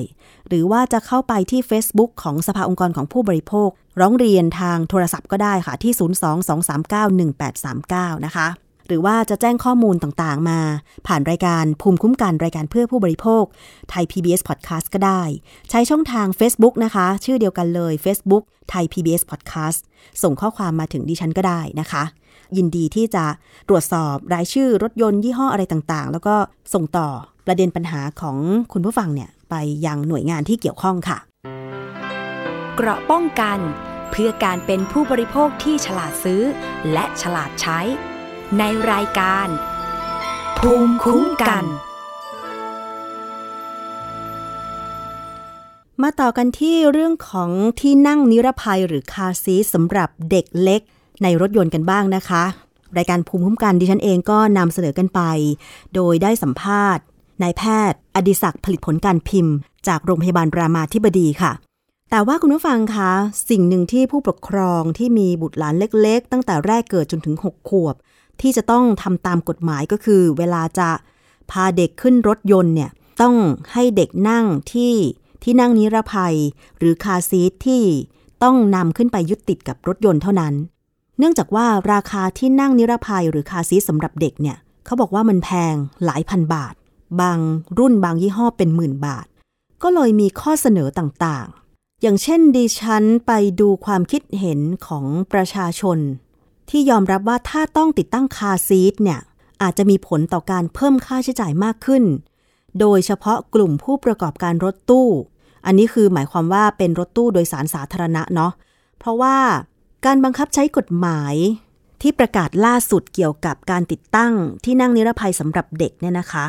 [0.49, 3.69] หรือว่าจะเข้าไปที่ Facebook ของสภาองค์กรของผู้บริโภค
[4.01, 5.93] ร้องเรียนทางโทรศัพท์ก็ได้ค่ะที่
[7.31, 8.49] 022391839 นะคะ
[8.87, 10.61] หรือว่าจะแจ้งข้อมูลต่างๆ มา
[11.07, 13.45] ผ่านรายการภูมิคุ้มกันรายการเพื่อผู้บริโภค
[13.91, 15.23] ไทย PBS Podcast ก็ได้
[15.71, 19.81] ใช้ช่องทาง Facebook นะคะ ชื่อเดียวกันเลย Facebook ไทย PBS Podcast
[20.23, 22.03] ส่งข้อความมาถึงดิฉันก็ได้นะคะ
[22.57, 23.25] ยินดีที่จะ
[23.69, 26.35] ตรวจสอบรายชื่อรถยนต์ยี่ห้ออะไรต่างๆ แล้วก็
[26.75, 27.09] ส่งต่อ
[27.47, 28.37] ประเด็นปัญหาของ
[28.73, 29.55] คุณผู้ฟังเนี่ยไป
[29.87, 31.19] ยังหน่วยงานที่เกี่ยวข้องค่ะ
[32.77, 33.59] เกราะป้องกัน
[34.11, 36.43] เพื่อการเป็นผู้บริโภคที่ฉลาดซื้อ
[36.93, 37.81] และฉลาดใช้
[38.59, 39.49] ในรายการ
[40.59, 41.65] ภูมิคุ้มกัน
[46.03, 47.51] มาต่อกันที่เรื่องของ
[47.81, 50.83] ที่นั่งนิรภัยหรือคาร์ซีทสำหรับเด็กเล็ก
[51.23, 52.45] ในรถยนต์กันบ้างนะคะ
[52.97, 55.21] รายการภูมิคุ้มกันดิฉันเองก็นำเสนอกันไป
[55.95, 57.05] โดยได้สัมภาษณ์
[57.43, 59.55] นายแพทย์ อดิศักดิ์ผลิตผลการพิมพ์
[59.89, 61.53] จากโรงพยาบาลรามาธิบดีค่ะ
[62.11, 63.11] แต่ว่าคุณผู้ฟังคะ
[63.51, 67.95] สิ่งหนึ่งที่ผู้ปกครองที่มีบุตรหลานเล็ก ๆ ตั้งแต่แรกเกิดจนถึง 6 ขวบ
[68.41, 70.91] ที่จะต้องทำตามกฎหมายก็คือ เวลาจะ
[71.51, 72.91] พาเด็กขึ้นรถยนต์เนี่ย
[73.23, 73.35] ต้อง
[73.73, 74.95] ให้เด็กนั่งที่
[75.43, 76.37] ที่นั่งนิรภัย
[76.79, 77.83] หรือคาซีทที่
[78.43, 80.55] ต้องนำขึ้นไปยึดติดกับรถยนต์เท่านั้น
[81.19, 86.75] เนื่องจากว่าราคาที่นั่งนิรภัยหรือคาซีทสำหรับเด็กเนี่ยเขาบอกว่ามันแพงหลายพันบาท
[87.21, 87.39] บาง
[87.79, 89.27] รุ่นบางยี่ห้อเป็นหมื่นบาท
[89.83, 95.99] ก็เลยมีข้อเสนอต่างๆ อย่างเช่นดิฉันไปดูความคิดเห็นของประชาชน
[96.71, 99.21] ที่ยอมรับว่าถ้าต้องติดตั้งคาซีทเนี่ย
[99.63, 102.05] อาจจะมีผลต่อการเพิ่มค่าใช้จ่ายมากขึ้น
[102.81, 105.09] โดยเฉพาะกลุ่มผู้ประกอบการรถตู้
[105.67, 108.53] อันนี้คือหมายความว่าเป็นรถตู้โดยสารสาธารณะเนาะ
[108.99, 109.37] เพราะว่า
[110.07, 111.35] การบังคับใช้กฎหมาย
[112.03, 114.33] ที่ประกาศล่าสุดเกี่ยวกับการติดตั้ง
[114.65, 116.47] ที่นั่งนิรภัยสำหรับเด็กเนี่ยนะคะ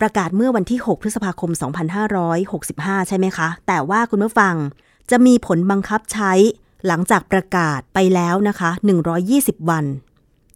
[0.00, 1.50] ประกาศเมื่อวันที่ 6 พฤษภาคม
[2.30, 4.54] 2565 ใช่ไหมคะ แต่ว่าคุณผู้ฟัง
[5.10, 6.32] จะมีผลบังคับใช้
[6.86, 8.70] หลังจากประกาศไปแล้วนะคะ
[9.20, 9.84] 120 วัน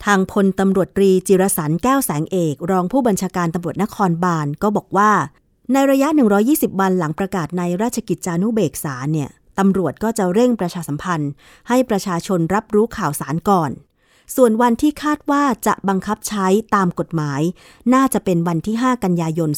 [0.05, 5.13] ทางพลตำรวจตรีจิรสันแก้วแสงเอก รองผู้บัญชาการตำรวจนครบาลก็บอกว่า
[5.73, 6.09] ในระยะ
[6.45, 11.31] 120 วันหลังประกาศในราชกิจจานุเบกษาเนี่ย ตำรวจก็จะเร่งประชาสัมพันธ์
[11.69, 13.71] ให้ประชาชนรับรู้ข่าวสารก่อน
[14.37, 17.41] ส่วนวันที่คาดว่าจะบังคับใช้ตามกฎหมาย
[17.95, 19.51] น่าจะเป็นวันที่ 5 กันยายน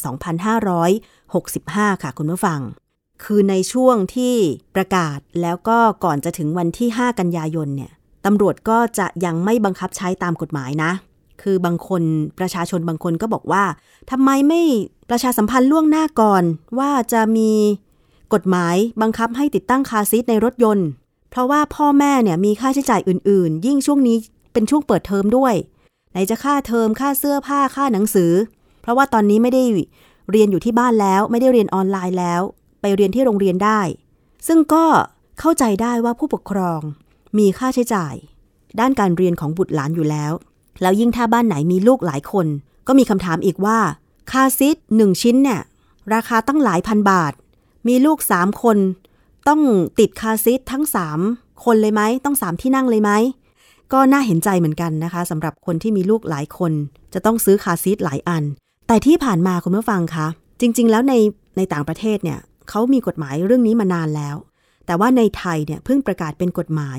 [1.36, 2.60] 2565 ค่ะคุณผู้ฟัง
[3.24, 4.34] คือในช่วงที่
[4.74, 7.92] ประกาศแล้วก็ก่อนจะถึงวันที่ 5 กันยายนเนี่ย
[8.26, 10.90] ตำรวจก็จะยังไม่บังคับใช้ตามกฎหมายนะ
[11.42, 12.02] คือบางคน
[12.38, 13.64] ประชาชนบางคนก็บอกว่า
[14.10, 14.62] ทำไมไม่
[15.10, 16.44] ประชาสัมพันธ์ล่วงหน้าก่อน
[16.78, 17.50] ว่าจะมี
[18.34, 20.88] กฎหมายบังคับให้ติดตั้งคาซีทในรถยนต์
[21.30, 24.16] เพราะว่าพ่อแม่เนี่ยมีค่าใช้จ่ายอื่น ๆ ยิ่งช่วงนี้
[24.52, 25.54] เป็นช่วงเปิดเทอมด้วย
[26.10, 28.32] ไหนจะค่าเทอมค่าเสื้อผ้าค่าหนังสือ
[28.82, 29.62] เพราะว่าตอนนี้ไม่ได้
[30.30, 32.42] เรียนอยู่ที่บ้านแล้วไม่ได้เรียนออนไลน์แล้ว
[32.80, 33.80] ไปเรียนที่โรงเรียนได้
[34.46, 34.84] ซึ่งก็
[35.40, 36.80] เข้าใจได้ว่าผู้ปกครอง
[37.38, 38.14] มีค่าใช้จ่าย
[38.80, 40.32] ด้านการเรียนของบุตรหลานอยู่แล้ว
[40.82, 42.46] แล้วยิ่งถ้าบ้านไหนมีลูกหลายคน
[42.86, 43.78] ก็มีคำถามอีกว่า
[44.30, 45.60] คาซีทหนึ่งชิ้นเนี่ย
[46.14, 47.32] ราคาตั้งหลายพันบาท
[47.88, 48.78] มีลูกสามคน
[49.48, 49.60] ต้อง
[49.98, 51.20] ติดคาซีททั้งสาม
[51.64, 53.10] คนเลยไหมต้องสามที่นั่งเลยไหม
[53.92, 56.72] ก็น่าเห็นใจเหมือนกันนะคะสำหรับคนที่มีลูกหลายคน
[57.14, 58.44] จะต้องซื้อคาซีทหลายอัน
[58.88, 60.26] แต่ที่ผ่านมาคุณผู้ฟังคะ
[60.60, 61.14] จริง ๆ แล้วใน
[61.56, 64.36] ในต่างประเทศเนี่ยเขามีกฎหมายเรื่องนี้มานานแล้ว
[64.86, 66.98] แต่ว่าในไทยเนี่ยเพิ่งประกาศเป็นกฎหมาย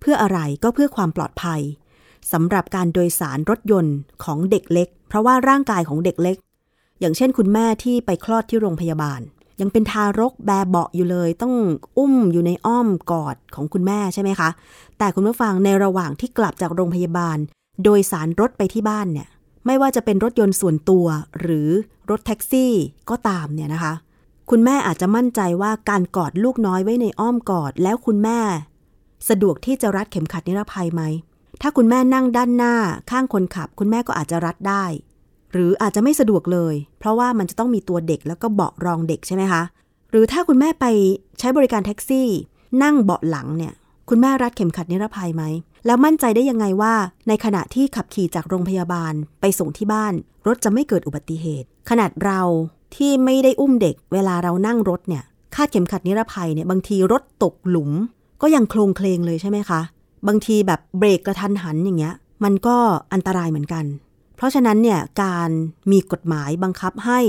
[0.00, 1.60] เพื่ออะไรก็เพื่อความปลอดภัย
[2.32, 6.36] สำหรับการโดยสารรถยนต์ของเด็กเล็ก เพราะว่าร่างกายของเด็กเล็ก
[7.00, 9.20] อย่างเช่นคุณแม่ที่ไปคลอดที่โรงพยาบาล
[9.60, 11.54] ยังเป็นทารกแบเบาะอยู่เลย ต้อง
[11.98, 14.48] อุ้มอยู่ในอ้อมกอดของคุณแม่ใช่ไหมคะ
[14.98, 17.38] แต่คุณผู้ฟังในระหว่างที่กลับจากโรงพยาบาล
[17.84, 19.28] โดยสารรถไปที่บ้านเนี่ย
[19.66, 21.06] ไม่ว่าจะเป็นรถยนต์ส่วนตัว
[21.40, 21.68] หรือ
[22.10, 22.72] รถแท็กซี่
[23.10, 23.92] ก็ตามเนี่ยนะคะ
[24.50, 28.40] คุณแม่อาจจะมั่นใจว่าการกอดลูกน้อยไว้ในอ้อมกอด แล้วคุณแม่
[29.28, 31.02] สะดวกที่จะรัดเข็มขัดนิรภัยไหม
[31.62, 32.74] ถ้าคุณแม่นั่งด้านหน้า
[33.10, 34.84] ข้างคนขับ คุณแม่ก็อาจจะรัดได้
[35.52, 39.62] หรืออาจจะไม่สะดวกเลย เพราะว่ามันจะต้องมีตัวเด็กแล้วก็เบาะรองเด็กใช่ไหมคะ
[40.10, 40.86] หรือถ้าคุณแม่ไป
[41.38, 42.28] ใช้บริการแท็กซี่
[42.82, 43.74] นั่งเบาะหลังเนี่ย
[44.08, 45.42] คุณแม่รัดเข็มขัดนิรภัยไหม
[45.86, 46.94] แล้วมั่นใจได้ยังไงว่า
[47.28, 50.14] ในขณะที่ขับขี่จากโรงพยาบาลไปส่งที่บ้าน
[50.46, 52.40] รถจะไม่เกิดอุบัติเหตุ ขนาดเรา
[52.96, 55.22] ที่ไม่ได้อุ้มเด็ก เวลาเรานั่งรถเนี่ย
[55.54, 57.90] คาดเข็มขัดนิรภัยเนี่ยบางทีรถตกหลุม
[58.42, 59.80] ก็ยังโคลงเคลงเลยใช่ไหมคะ
[60.28, 62.76] บางทีแบบเบรกกระทันหันอย่างเงี้ย มันก็
[63.12, 63.84] อันตรายเหมือนกัน
[64.38, 65.50] เพราะฉะนั้นเนี่ยการ
[65.90, 67.20] มีกฎหมายบังคับให้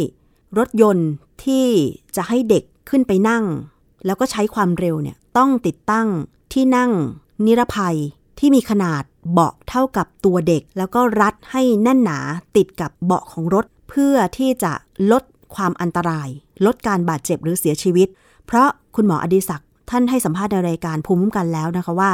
[0.58, 1.10] รถยนต์
[1.46, 1.68] ที่
[2.16, 3.44] จะให้เด็กขึ้นไปนั่ง
[4.06, 6.08] แล้วก็ใช้ความเร็วเนี่ยต้องติดตั้ง
[6.54, 6.92] ที่นั่ง
[7.46, 7.98] นิรภัย
[8.40, 12.20] ที่มีขนาดเบาะเท่ากับตัวเด็ก แล้วก็รัดให้แน่นหนา
[12.56, 14.74] ติดกับเบาะของรถ เพื่อที่จะ
[15.12, 15.24] ลด
[15.56, 16.30] ความอันตราย
[16.66, 18.08] ลดการบาดเจ็บหรือเสียชีวิต
[18.46, 22.12] เพราะคุณหมออดิศักดิ์ท่านให้สัมภาษณ์ในรายการภูมิคุ้มกันแล้วนะคะว่า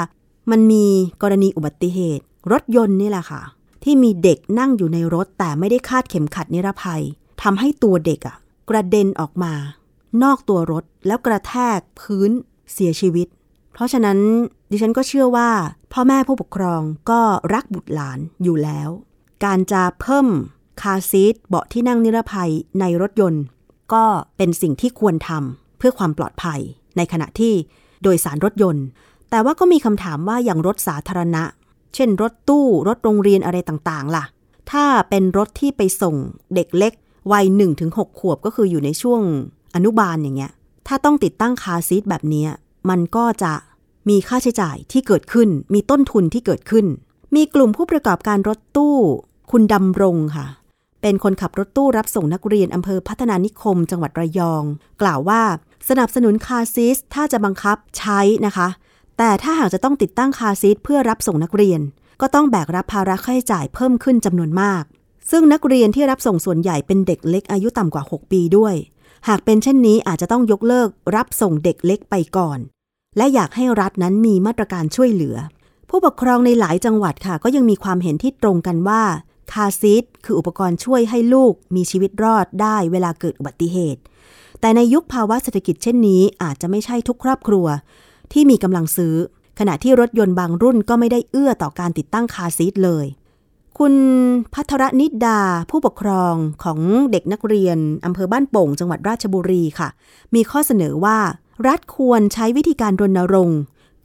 [0.52, 0.86] มันมี
[1.22, 3.42] กรณีอุบัติเหตุ รถยนต์นี่แหละค่ะ
[3.86, 7.04] ที่มีเด็กนั่งอยู่ในรถแต่ไม่ได้คาดเข็มขัดนิรภัย
[7.44, 8.38] ทำให้ตัวเด็กอะ
[8.70, 9.54] กระเด็นออกมา
[10.24, 12.32] นอกตัวรถแล้วกระแทกพื้น
[12.74, 13.28] เสียชีวิต
[13.74, 14.20] เพราะฉะนั้น
[14.72, 15.50] ดิฉันก็เชื่อว่า
[15.94, 17.22] พ่อแม่ผู้ปกครองก็
[17.54, 18.90] รักบุตรหลานอยู่แล้ว
[19.46, 20.28] การจะเพิ่ม
[20.82, 23.44] คาซีทเบาะที่นั่งนิรภัยในรถยนต์
[23.94, 24.06] ก็
[24.38, 26.60] เป็นสิ่งที่ควรทำเพื่อความปลอดภัย
[26.98, 27.54] ในขณะที่
[28.04, 28.86] โดยสารรถยนต์
[29.30, 31.44] แต่ว่าก็มีคำถามว่าอย่างรถสาธารณะ
[31.96, 34.24] เช่น รถตู้รถโรงเรียนอะไรต่างๆ ล่ะ
[34.72, 36.16] ถ้าเป็นรถที่ไปส่ง
[36.56, 36.94] เด็กเล็ก
[37.32, 39.22] วัย 1-6ถึงขวบก็คืออยู่ในช่วง
[39.76, 40.52] อนุบาลอย่างเงี้ย
[40.88, 42.46] ถ้าต้องติดตั้งคาซีทแบบนี้
[42.90, 43.54] มันก็จะ
[44.10, 46.86] มีค่าใช้จ่ายที่เกิดขึ้น มีต้นทุนที่เกิดขึ้น
[47.36, 48.96] มีกลุ่มผู้ประกอบการรถตู้
[49.52, 50.46] คุณดำรงค่ะ
[51.02, 54.64] เป็นคนขับรถตู้รับส่งนักเรียนอำเภอพัฒนานิคม จังหวัดระยอง
[55.02, 55.42] กล่าวว่า
[55.90, 58.68] สนับสนุนคาซีทถ้าจะบังคับใช้นะคะ
[59.18, 61.82] แต่ถ้าหากจะต้องติดตั้งคาซีทเพื่อรับส่งนักเรียน
[62.22, 64.84] ก็ต้องแบกรับภาระค่าใช้จ่ายเพิ่มขึ้นจำนวนมาก
[65.32, 68.76] ซึ่งนักเรียนที่รับส่งส่วนใหญ่เป็นเด็กเล็กอายุต่ำกว่า 6 ปีด้วย
[69.28, 72.60] หากเป็นเช่นนี้อาจจะต้องยกเลิกรับส่งเด็กเล็กไปก่อน
[73.18, 75.38] และอยากให้รัฐนั้นมีมาตรการช่วยเหลือ
[75.90, 79.04] ผู้ปกครองในหลายจังหวัดค่ะ ก็ยังมีความเห็นที่ตรงกันว่า
[79.52, 84.02] คาซีทคืออุปกรณ์ช่วยให้ลูกมีชีวิตรอดได้เวลาเกิดอุบัติเหตุ
[84.62, 87.66] แต่ในยุคภาวะเศรษฐกิจเช่นนี้อาจจะไม่ใช่ทุกครอบครัว
[88.34, 89.16] ที่มีกำลังซื้อ
[89.60, 93.06] ขณะที่รถยนต์บางรุ่นก็ไม่ได้เอื้อต่อการติดตั้งคาซีทเลย
[93.78, 93.94] คุณ
[94.54, 96.80] พัทรนิดดาผู้ปกครองของ
[97.12, 99.90] เด็กนักเรียนอำเภอบ้านโป่ง จังหวัดราชบุรีค่ะ
[100.36, 101.18] มีข้อเสนอว่า
[101.68, 103.60] รัฐควรใช้วิธีการรณรงค์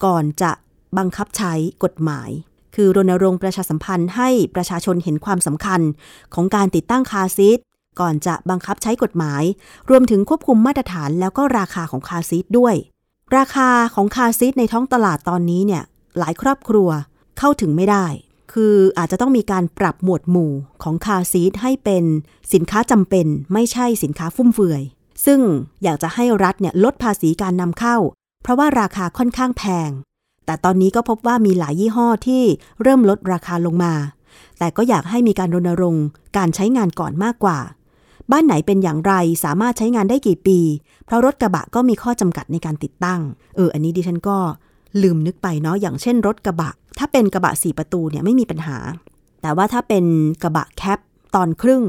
[0.05, 0.53] ก่อนจะ
[0.99, 1.53] บังคับใช้
[1.85, 2.31] กฎหมาย
[2.75, 5.81] คือรณรงค์ประชาสัมพันธ์ให้ประชาชนเห็นความสำคัญ
[6.35, 7.59] ของการติดตั้ง car seat
[8.01, 9.43] ก่อนจะบังคับใช้กฎหมาย
[9.91, 12.75] รวมถึงควบคุมมาตรฐานแล้วก็ราคาของ car seat ด้วย
[13.37, 15.83] ราคาของ car seat ในท้องตลาดตอนนี้เนี่ย
[16.19, 16.89] หลายครอบครัว
[17.39, 18.07] เข้าถึงไม่ได้
[18.53, 20.53] คืออาจจะต้องมีการปรับหมวดหมู่
[20.83, 22.05] ของ car seat ให้เป็น
[22.53, 24.83] สินค้าจำเป็นไม่ใช่สินค้าฟุ่มเฟือย
[25.25, 25.41] ซึ่ง
[25.83, 27.97] อยากจะให้รัฐเนี่ยลดภาษีการนำเข้า
[28.43, 29.91] เพราะว่าราคาค่อนข้างแพง
[30.47, 32.43] แต่ตอนนี้ก็พบว่ามีหลายยี่ห้อที่
[32.83, 33.95] เริ่มลดราคาลงมา
[34.59, 36.07] แต่ก็อยากให้มีการรณรงค์
[36.37, 37.59] การใช้งานก่อนมากกว่า
[38.33, 39.15] บ้านไหนเป็นอย่างไร
[39.45, 40.59] สามารถใช้งานได้กี่ปี
[41.07, 43.21] เพราะรถกระบะก็มีข้อจำกัดในการติดตั้ง
[43.57, 44.37] เออ อันนี้ดิฉันก็
[45.03, 48.77] ลืมนึกไปเนาะอย่างเช่นรถกระบะ ถ้าเป็นกระบะสี่ประตูเนี่ยไม่มีปัญหา
[49.43, 50.05] แต่ว่าถ้าเป็น
[50.43, 50.99] กระบะแคป
[51.35, 51.85] ตอนครึ่ง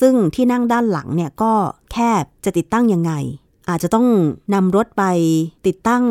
[0.00, 1.52] ซึ่งที่นั่งด้านหลังเนี่ยก็
[1.92, 3.12] แคบจะติดตั้งยังไง
[3.68, 4.06] อาจจะต้อง
[4.54, 5.04] นำรถไป
[5.66, 6.04] ติดตั้ง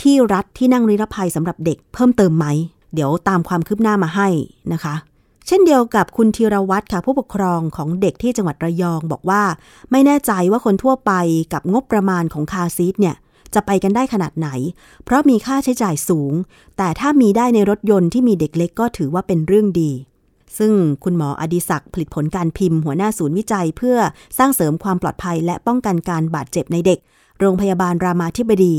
[0.00, 2.46] ที่รัดที่นั่งนิรภัยสำหรับเด็กเพิ่มเติมไหม
[2.94, 4.28] เดี๋ยวตามความคืบหน้ามาให้
[4.72, 4.94] นะคะ
[5.50, 9.42] ช่นเดียวกับคุณธีรวัตรค่ะ ผู้ปกครองของเด็กที่จังหวัดระยองบอกว่า
[9.90, 11.12] ไม่แน่ใจว่าคนทั่วไป
[11.52, 13.16] กับงบประมาณของคาซีทเนี่ย
[13.54, 14.48] จะไปกันได้ขนาดไหน
[15.04, 16.32] เพราะมีค่าใช้จ่ายสูง
[16.76, 19.90] แต่ถ้ามีได้ในรถยนต์ที่มีเด็กเล็กก็ถือว่าเป็นเรื่องดี
[20.58, 20.72] ซึ่ง
[21.04, 23.98] คุณหมออดิศักดิ์ผลิตผลการพิมพ์หัวหน้าศูนย์วิจัย เพื่อ
[24.38, 26.98] สร้างเสริมความปลอดภัย และป้องกันการบาดเจ็บในเด็ก
[27.40, 28.74] โรงพยาบาลรามาธิบดี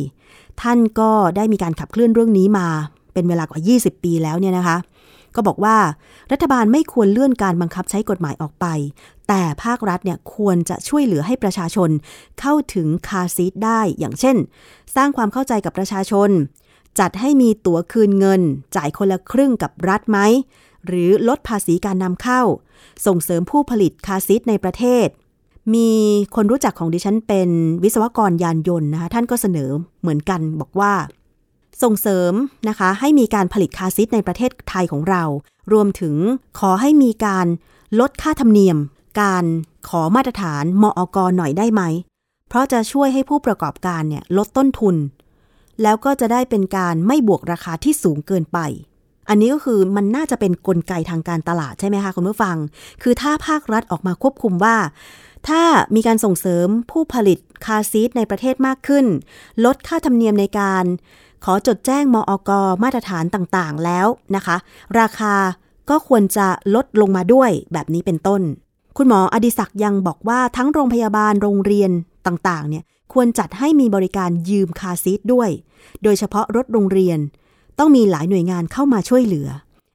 [0.62, 2.68] ท่านก็ได้มีการขับเคลื่อนเรื่องนี้มา
[3.14, 4.78] เป็นเวลากว่า 20 ปีแล้วเนี่ยนะคะ
[5.36, 5.78] ก็บอกว่า
[6.32, 8.66] รัฐบาลไม่ควรเลื่อนการบังคับใช้กฎหมายออกไป
[9.28, 11.90] แต่ภาครัฐเนี่ยควรจะช่วยเหลือให้ประชาชน
[12.40, 14.38] เข้าถึงคาซีทได้อย่างเช่น
[14.96, 16.30] สร้างความเข้าใจกับประชาชน
[17.00, 18.42] จัดให้มีตั๋วคืนเงิน
[18.76, 20.20] จ่ายคนละครึ่งกับรัฐไหม
[20.86, 22.42] หรือลดภาษีการนำเข้า
[23.06, 25.08] ส่งเสริมผู้ผลิตคาซีทในประเทศ
[25.74, 25.90] มี
[26.36, 27.50] คนรู้จักของดิฉันเป็น
[27.84, 29.70] วิศวกรยานยนต์นะคะท่านก็เสนอ
[30.02, 30.94] เหมือนกันบอกว่า
[31.84, 32.34] ส่งเสริม
[32.70, 35.24] นะคะ ให้มีการผลิตคาซีทในประเทศไทยของเรา
[35.74, 36.16] รวมถึง
[36.60, 37.48] ขอให้มีการ
[38.00, 38.78] ลดค่าธรรมเนียม
[39.22, 39.46] การ
[39.90, 41.82] ขอมาตรฐานมอกหน่อยได้ไหม
[42.50, 44.96] เพราะจะช่วยให้ผู้ประกอบการเนี่ยลดต้นทุน
[45.82, 48.60] แล้วก็จะได้เป็นการไม่บวกราคาที่สูงเกินไป
[49.30, 52.58] อันนี้ก็คือมันน่าจะเป็นนกลไกทางการตลาดใช่ไหมคะคุณผู้ฟัง
[53.02, 54.76] คือถ้าภาครัฐออกมาควบคุมว่า
[55.48, 55.62] ถ้า
[55.96, 59.06] มีการส่งเสริมผู้ผลิตคาซีทในประเทศมากขึ้น
[59.66, 60.86] ลดค่าธรรมเนียมในการ
[61.46, 62.52] ขอจดแจ้งมอก
[62.84, 64.58] มาตรฐานต่างๆ แล้วนะคะ
[65.00, 65.36] ราคา
[65.90, 68.42] ก็ควรจะลดลงมาด้วยแบบนี้เป็นต้น
[68.98, 71.92] คุณหมออดิศักย์ยังบอกว่าทั้งโรงพยาบาลโรงเรียน
[72.28, 72.84] ต่างๆ เนี่ย
[73.14, 75.50] ควรจัดให้มีบริการยืมคาซีทด้วย
[76.04, 77.20] โดยเฉพาะรถโรงเรียน
[77.80, 79.50] ต้องมีหลายหน่วยงานเข้ามาช่วยเหลือ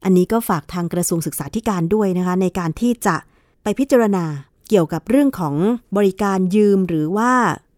[0.05, 3.17] อันนี้ก็ฝากทางกระทรวงศึกษาธิการด้วยนะคะ ในการที่จะ
[3.63, 4.25] ไปพิจารณา
[4.69, 5.55] เกี่ยวกับเรื่องของ
[5.97, 7.33] บริการยืมหรือว่า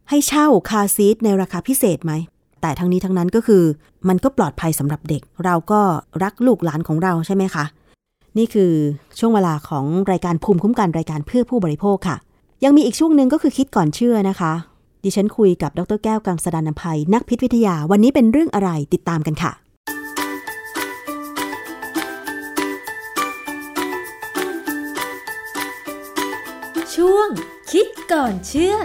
[0.09, 2.12] ให้เช่าคาซีทในราคาพิเศษไหม
[2.61, 3.62] แต่ทั้งนี้ทั้งนั้นก็คือ
[4.09, 5.80] มันก็ปลอดภัยสำหรับเด็ก เราก็
[6.22, 7.64] รักลูกหลานของเราใช่ไหมคะ
[8.38, 8.72] นี่คือ
[9.18, 12.16] ช่วงเวลาของรายการภูมิคุ้มกันรายการเพื่อผู้บริโภคค่ะ
[12.64, 14.52] ยังมีอีกช่วงหนึ่งก็คือคิดก่อนเชื่อนะคะ
[15.04, 19.52] ดิฉันคุยกับดรแก้วกังสดานนภัย นักพิษวิทยาวันนี้เป็นเรื่องอะไรติดตามกันค่ะ
[26.94, 27.28] ช่วง
[27.72, 28.76] คิดก่อนเชื่อ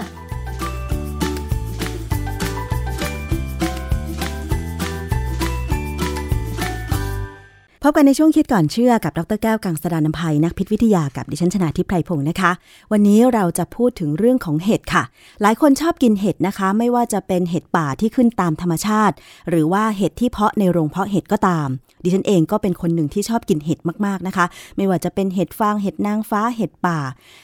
[7.86, 12.52] พบกันในช่วงคิดก่อนเชื่อกับดรแก้วกังสดานนภัยนักพิษวิทยากับดิฉันชนาทิพไพรพงศ์นะคะ
[12.92, 15.04] วันนี้เราจะพูดถึงเรื่องของเห็ดค่ะ
[15.42, 19.16] หลายคนชอบกินเห็ดนะคะ ไม่ว่าจะเป็นเห็ดป่าที่ขึ้นตามธรรมชาติ
[19.50, 21.68] หรือว่าเห็ดที่เพาะในโรงเพาะเห็ดก็ตาม
[22.04, 24.46] ดิฉันเองก็เป็นคนหนึ่งที่ชอบกินเห็ดมากๆนะคะ
[24.78, 27.00] ไม่ว่าจะเป็นเห็ดฟางเห็ดนางฟ้าเห็ดป่า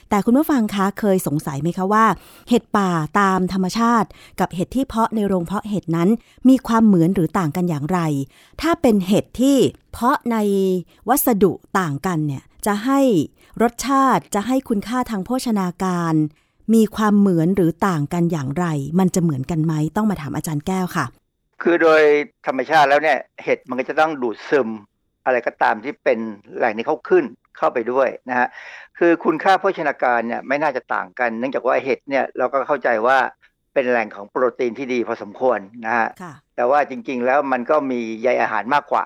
[0.09, 2.05] แต่คุณผู้ฟังคะเคยสงสัยไหมคะว่า
[2.49, 2.89] เห็ดป่า
[3.19, 4.07] ตามธรรมชาติ
[4.39, 6.09] กับเห็ดที่เพาะในโรงเพาะเห็ดนั้น
[6.49, 7.99] มีความเหมือนหรือต่างกันอย่างไร
[8.61, 9.57] ถ้าเป็นเห็ดที่
[9.91, 10.37] เพาะใน
[11.09, 12.99] วัสดุต่างกันเนี่ยจะให้
[13.61, 16.15] รสชาติจะให้คุณค่าทางโภชนาการ
[16.73, 18.65] มีความเหมือนหรือต่างกันอย่างไร
[18.99, 21.05] มันจะเหมือนกันไหม ต้องมาถามอาจารย์แก้วค่ะ
[21.61, 22.01] คือโดย
[22.47, 24.69] ธรรมชาติแล้วเนี่ยเห็ดมันก็จะต้องดูดซึม
[25.25, 26.19] อะไรก็ตามที่เป็น
[26.57, 27.25] แหล่งที่เขาขึ้น
[27.57, 28.47] เข้าไปด้วยนะฮะ
[28.97, 33.17] คือคุณค่าโภชนาการเนี่ยไม่น่าจะต่างกัน เนื่องจากว่าเห็ดเนี่ยเราก็เข้าใจว่า
[33.73, 39.03] เป็นแหล่งของโปรตีนที่ดีพอสมควรนะฮะค่ะแต่ว่าจริงๆแล้วมันก็มีใยอาหารมากกว่า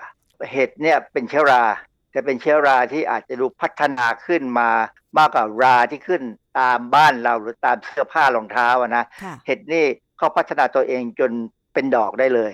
[0.52, 1.64] เห็ดเนี่ยเป็นเชื้อรา
[2.10, 4.68] แต่เป็นเชื้อราที่อาจจะดูพัฒนาขึ้นมา
[5.18, 6.22] มากกว่าราที่ขึ้น
[6.58, 9.84] ตามบ้านเราหรือตามเสื้อผ้ารองเท้าอะนะค่ะเห็ดนี่
[10.18, 11.32] เขาพัฒนาตัวเองจน
[11.74, 12.52] เป็นดอกได้เลย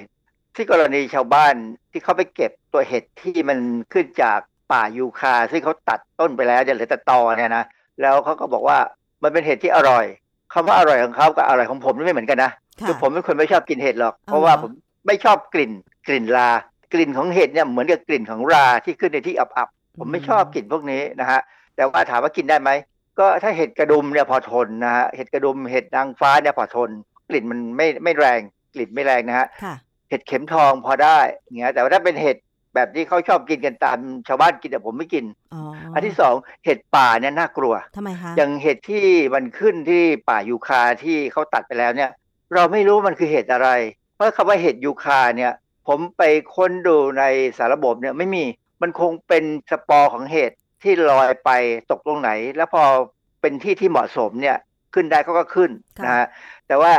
[0.55, 1.55] ที่กรณีชาวบ้าน
[1.93, 3.59] ที่เขาไปเก็บตัวเห็ดที่มัน
[3.93, 4.39] ขึ้นจาก
[4.73, 7.65] ป่ายูคา ซึ่งเขาตัดต้นไปแล้วจะเหลือแต่ตอเนี่ยนะ
[8.01, 8.79] แล้วเขาก็บอกว่า
[9.23, 10.05] มันเป็นเห็ดที่อร่อย
[10.53, 12.51] คำว่าอร่อยของเขากับอร่อยของผมนี่ไม่เหมือนกันนะ
[12.81, 14.71] ค่ะคือผมเป็นคนไม่ชอบกินเห็ดหรอกอ๋อเพราะว่าผม
[15.07, 15.73] ไม่ชอบกลิ่น
[16.09, 16.51] กลิ่นรา
[16.93, 21.41] กลิ่นของเห็ดเนี่ยเหมือนกับกลิ่นของราที่ขึ้นในที่อับๆผมไม่ชอบกลิ่นพวกนี้นะฮะ
[21.77, 22.71] แต่ว่าถามว่ากินได้ไหม
[23.19, 26.91] ก็ถ้าเห็ดกระดุมเนี่ยพอทนนะฮะเห็ดกระดุมเห็ดนางฟ้าเนี่ยพอทน
[27.29, 28.41] กลิ่นมันไม่ไม่แรง
[28.75, 29.75] กลิ่นไม่แรงนะฮะค่ะ
[30.09, 32.37] เห็ดเข็มทองพอได้อย่างเงี้ยแต่ว่าถ้าเป็นเห็ด
[32.75, 33.99] แบบที่เขาชอบกินกันตาม
[34.29, 35.61] ชาวบ้านกินแต่ผมไม่กินอ๋อ
[35.95, 42.11] อันที่สองเห็ดป่าเนี่ยน่ากลัวทำไมคะอย่างเห็ดที่มันขึ้นที่ป่ายูคาที่เขาตัดไปแล้วเนี่ย
[42.55, 43.69] เราไม่รู้มันคือเห็ดอะไร
[44.15, 45.53] เพราะคำว่าเห็ดยูคาเนี่ย
[45.89, 46.23] ผมไป
[46.55, 47.25] ค้นดูใน
[47.59, 48.45] สารระบบเนี่ยไม่มี
[48.83, 50.53] มันคงเป็นสปอร์ของเห็ด
[50.83, 51.51] ที่ลอยไป
[51.91, 52.83] ตกตรงไหน แล้วพอ
[53.41, 54.57] เป็นที่ที่เหมาะสมเนี่ย
[54.95, 55.71] ขึ้นได้เขาก็ขึ้น
[56.05, 56.27] นะฮะ
[56.69, 56.93] แต่ว่า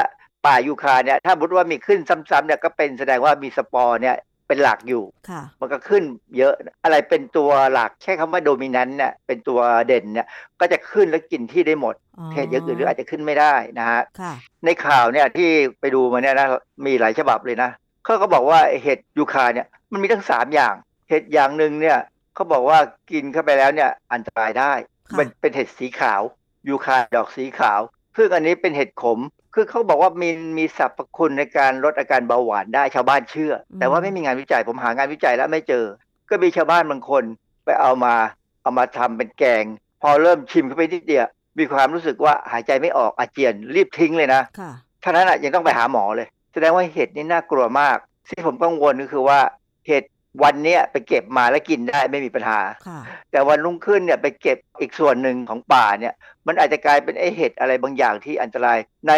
[0.45, 4.17] ป่ายูคาเนี่ยถ้าสมมุติว่ามีขึ้นซ้ำๆเนี่ยก็เป็นแสดงว่ามีสปอร์เนี่ย
[4.47, 6.03] เป็นหลักอยู่ค่ะมันก็ขึ้น
[6.37, 10.27] เยอะอะไรเป็นตัวหลักใช้คำว่า dominant เนี่ยเป็นตัวเด่นเนี่ย
[10.59, 14.33] ก็จะขึ้นแล้วกินที่ได้หมดอ๋อเห็ดอย่างอื่นหรืออาจจะขึ้นไม่ได้นะฮะค่ะ
[14.65, 16.47] ในข่าวเนี่ยที่ไปดูมาเนี่ยนะ
[16.85, 17.69] มีหลายฉบับเลยนะ
[18.05, 20.75] เขาก็บอกว่าเห็ดยูคาเนี่ยมันมีทั้งสามอย่าง
[21.09, 21.97] เห็ดอย่างหนึ่งเนี่ย
[22.35, 22.79] เขาบอกว่า
[23.11, 24.73] กินเข้าไปแล้วเนี่ยอันตรายได้
[25.09, 26.21] ค่ะมันเป็นเห็ดสีขาว
[26.69, 27.79] ยูคาดอกสีขาว
[28.17, 29.19] ซึ่งอันนี้เป็นเห็ดขม
[29.53, 35.85] คือเขาบอกว่ามีมีสรรพคุณในการลดอาการเบาหวานได้ชาวบ้านเชื่อ แต่ว่าไม่มีงานวิจัยผมหางานวิจัยแล้วไม่เจอ
[36.29, 37.23] ก็มีชาวบ้านบางคน
[37.65, 38.13] ไปเอามา
[38.61, 39.63] เอามาทำเป็นแกง
[40.01, 41.27] พอเริ่มชิมเข้าไปนิดเดียว
[41.59, 44.71] มีความรู้สึกว่าหายใจไม่ออกอาเจียนรีบทิ้งเลยนะค่ะ
[45.03, 47.97] ท่านั้นอะยังต้องไปหาหมอเลย แสดงว่าเห็ดนี่น่ากลัวมาก
[48.29, 49.39] ที่ผมกังวลก็คือว่า
[49.87, 50.03] เห็ด
[50.43, 52.99] วันเนี้ยไปเก็บมาแล้วกินได้ไม่มีปัญหาค่ะ
[53.31, 56.13] แต่วันรุ่งขึ้นเนี่ยไปเก็บอีกส่วนหนึ่งของป่าเนี่ย
[56.47, 59.13] มันอาจจะกลายเป็นไอเห็ดอะไรบางอย่างที่อันตราย ใน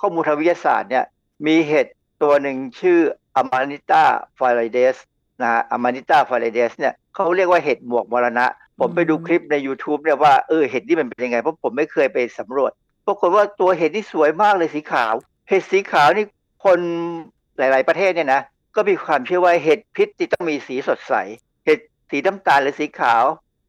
[0.00, 1.04] ข้อมูลทางวิทยาศาสตร์เนี่ย
[1.46, 1.86] มีเห็ด
[2.22, 2.98] ตัวหนึ่งชื่อ
[3.36, 4.02] อมานิต้า
[4.38, 4.96] ฟา r เดส
[5.42, 8.46] นะฮะอมานิต้าฟา r เดสเนี่ยเขาเรียกว่าเห็ดหมวกมรณะ
[8.78, 12.70] ผมไปดูคลิปใน YouTube เนี่ยว่าเออเห็ดนี่มันเป็นยังไง เพราะผมไม่เคยไปสำรวจ
[13.06, 15.14] ปรากฏว่าตัวเห็ดนี่สวยมากเลยสีขาว
[15.48, 16.24] เห็ดสีขาวนี่
[16.64, 16.78] คน
[17.58, 18.42] หลาย ๆ ประเทศเนี่ยนะ
[18.76, 21.14] ก็มีความเชื่อว่าเห็ดพิษที่ต้องมีสีสดใส
[21.64, 23.24] เห็ดสีน้ำตาลหรือสีขาว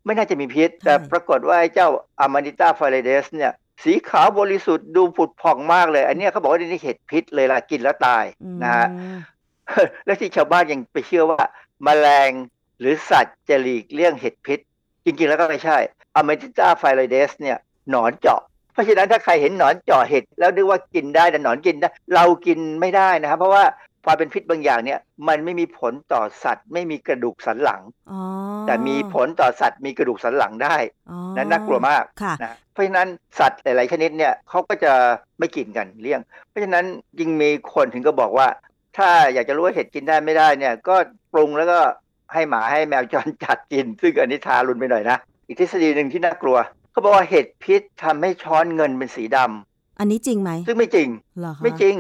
[0.06, 1.88] ไม่น่าจะมีพิษ แต่ปรากฏว่าไอ้เจ้า
[2.20, 3.52] อามานิต้าฟาเรเดสเนี่ย
[3.84, 8.88] สีขาวบริสุทธิ์ดูผุดผ่องมากเลย อันเนี้ยเขาบอกว่านี่เห็ดพิษเลยล่ะกินแล้วตายอืมนะฮะ
[10.06, 11.42] และที่ชาวบ้านยังไปเชื่อว่า
[11.84, 12.32] แมลง
[12.80, 14.60] หรือสัตว์จะหลีกเลี่ยงเห็ดพิษ
[15.06, 15.78] จริงๆแล้วก็ไม่ใช่
[16.16, 17.58] อเมทิต้าไฟไลเดสเนี่ย
[17.90, 18.42] หนอนเจาะ
[18.74, 23.64] เพราะฉะนั้นถ้าใครเห็นหนอนเจาะเห็ดแล้วนึกว่ากินได้แต่หนอนกินได้เรากินไม่ได้นะครับเพราะว่า
[24.06, 27.82] ความเป็นพิษบางอย่างเนี่ยมันไม่มีผลต่อสัตว์ ไม่มีกระดูกสันหลัง
[28.12, 28.22] อ๋อ
[28.68, 30.78] แต่มีผลต่อสัตว์มีกระดูกสันหลังได้
[31.10, 33.08] อ๋อนั่นน่ากลัวมากค่ะนะเพราะฉะนั้น
[33.40, 34.94] สัตว์หลาย ๆ ชนิดเนี่ยเขาก็จะ
[35.40, 36.86] ไม่กินกันเลี่ยง เพราะฉะนั้น
[37.20, 38.48] ยิ่งมีคนถึงก็บอกว่า
[38.98, 40.96] ถ้าอยากจะรู้ว่าเห็ดกินได้ไม่ได้เนี่ยก็
[41.34, 41.80] ปรุงแล้วก็
[42.34, 46.58] ให้หมาให้แมวจรจัดกิน ซึ่งอันนี้ทารุณไปหน่อยนะอีกทฤษฎีหนึ่งที่น่ากลัว
[46.92, 51.96] เขาบอกว่าเห็ดพิษทำให้ช้อนเงินเป็นสีดำอันนี้จริงไหมซึ่งไม่จริงเหรอคะไม่จริง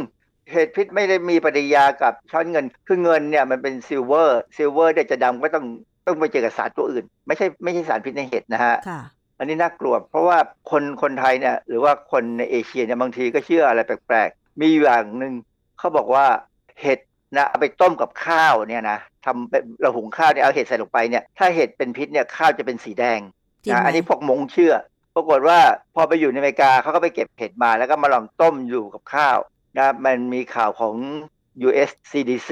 [0.51, 5.65] เห็ดพิษไม่ได้มีปฏิกิริยากับช้อนเงิน คือเงินเนี่ยมันเป็น silver silver เนี่ยจะดำก็ต้อง
[6.07, 9.01] ต้องไปเจอกับสารตัวอื่น ไม่ใช่ไม่ใช่สารพิษในเห็ดนะฮะค่ะ
[9.37, 10.37] อันนี้น่ากลัว เพราะว่า
[10.71, 15.33] คนคนไทยเนี่ยหรือว่าคนในเอเชียเนี่ยบางทีก็เชื่ออะไรแปลกๆ มีอยู่อย่างหนึ่ง
[15.79, 16.25] เขาบอกว่า
[16.81, 16.99] เห็ด
[17.35, 23.19] นะเอาไปต้มกับข้าวเนี่ยนะทำเป็นเราหุงข้าวเนี่ยเอาเห็ดใส่ลงไปเนี่ยถ้าเห็ดเป็นพิษเนี่ยข้าวจะเป็นสีแดง
[23.63, 24.73] จริงไหมนะอันนี้พวกมงเชื่อ
[25.15, 25.59] ปรากฏว่า
[25.95, 29.37] พอไปอยู่ในอเมริกาเขาก็ไปเก็บเห็ดมาแล้วก็มาลองต้มอยู่กับข้าว
[29.77, 30.95] นะมันมีข่าวของ
[31.67, 32.51] US CDC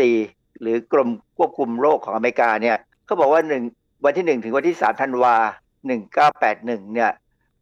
[0.62, 3.64] หรือกรมควบคุมโรคของอเมริกาเนี่ยเขาบอกว่าหนึ่ง
[4.06, 5.36] วันที่หนึ่งถึงวันที่สามธันวา
[5.88, 7.12] หนึ่งเก้าแปดหนึ่งเนี่ย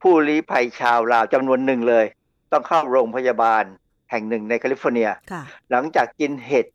[0.01, 2.05] ผู้ลี้ภัยชาวลาวจำนวนหนึ่งเลย
[2.51, 3.63] ต้องเข้าโรงพยาบาล
[4.11, 5.41] แห่งหนึ่งในแคลิฟอร์เนียค่ะ
[5.71, 6.65] หลังจากกินเห็ด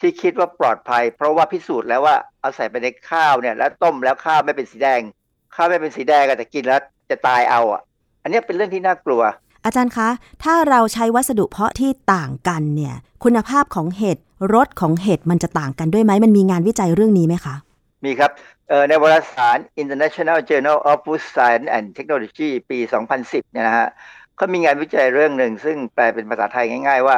[0.00, 5.00] ที่คิดว่าปลอดภัย เพราะว่าพิสูจน์แล้วว่าเอาใส่ไปในข้าวเนี่ยแล้วต้มแล้วข้าวไม่เป็นสีแดง
[5.54, 6.80] ข้าวไม่เป็นสีแดงอะแต่กินแล้ว
[7.10, 7.82] จะตายเอาอะ
[8.22, 9.22] อันเนี้ยเป็นเรื่องที่น่ากลัว
[9.64, 10.08] อาจารย์คะ
[10.44, 12.94] ถ้าเราใช้วัสดุเพาะที่ต่างกันเนี่ย
[13.24, 14.18] คุณภาพของเห็ด
[14.54, 17.54] รสของเห็ดมันจะต่างกันด้วยไหมมันมีงานวิจัยเรื่องนี้ไหมคะ
[18.04, 18.30] มีครับ
[18.88, 22.78] ในวารสาร International Journal of Food Science and Technology ปี
[23.16, 23.88] 2010 เนี่ยนะฮะ
[24.36, 27.16] เขามีงานวิจัยเรื่องหนึ่ง ซึ่งแปลเป็นภาษาไทยง่าย ๆ ว่า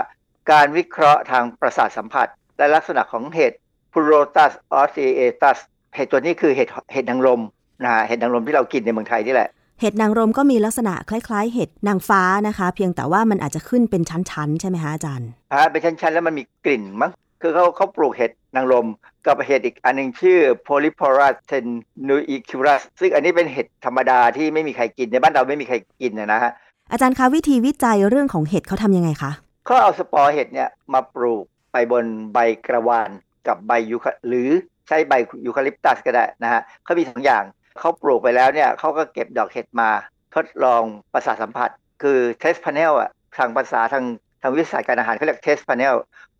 [0.52, 2.26] การวิเคราะห์ทางประสาทสัมผัส
[2.58, 3.52] และลักษณะของเห็ด
[3.92, 5.58] Purotas osseatus
[5.94, 7.40] เห็ดตัวนี้คือเห็ดเห็ดนางรม
[7.82, 9.48] นะฮะเห็ดนางรมที่เรากินในเมืองไทยนี่แหละ
[9.80, 17.10] เห็ดนางรมก็มีลักษณะคล้ายๆ เห็ดนางฟ้านะคะ เพียงแต่ว่ามันอาจจะขึ้นเป็นชั้นๆ ใช่ไหมคะอาจารย์อ่าเป็นชั้นๆ แล้วมันมีกลิ่นมั้ง
[17.42, 18.86] คือเขาเขาปลูกเห็ดนางรม
[19.26, 26.52] กับเห็ดอีกอันหนึงชื่อ Polyporus tenuiculus ซึ่งอันนี้เป็นเห็ดธรรมดาที่ไม่มีใครกินในบ้านเราไม่มีใครกินนะนะฮะ
[26.92, 29.32] อาจารย์คะวิธีวิจัยเรื่องของเห็ดเขาทำยังไงคะ
[29.66, 33.10] เขาเอาสปอร์เห็ดเนี่ยมาปลูกไปบนใบกระวาน
[33.46, 34.50] กับใบยูคาหรือ
[34.88, 35.12] ใช้ใบ
[35.46, 37.44] ยูคาลิปตัสก็ได้นะฮะเขามีสองอย่าง
[37.78, 39.90] เขาปลูกไปแล้วเนี่ยเขาก็เก็บดอกเห็ดมา
[40.34, 41.70] ทดลองประสาทสัมผัส
[42.02, 44.04] คือ taste panel อะทางภาษาทาง
[44.42, 45.94] ทางวิทยาศาสตร์การอาหารเขาเรียก taste panel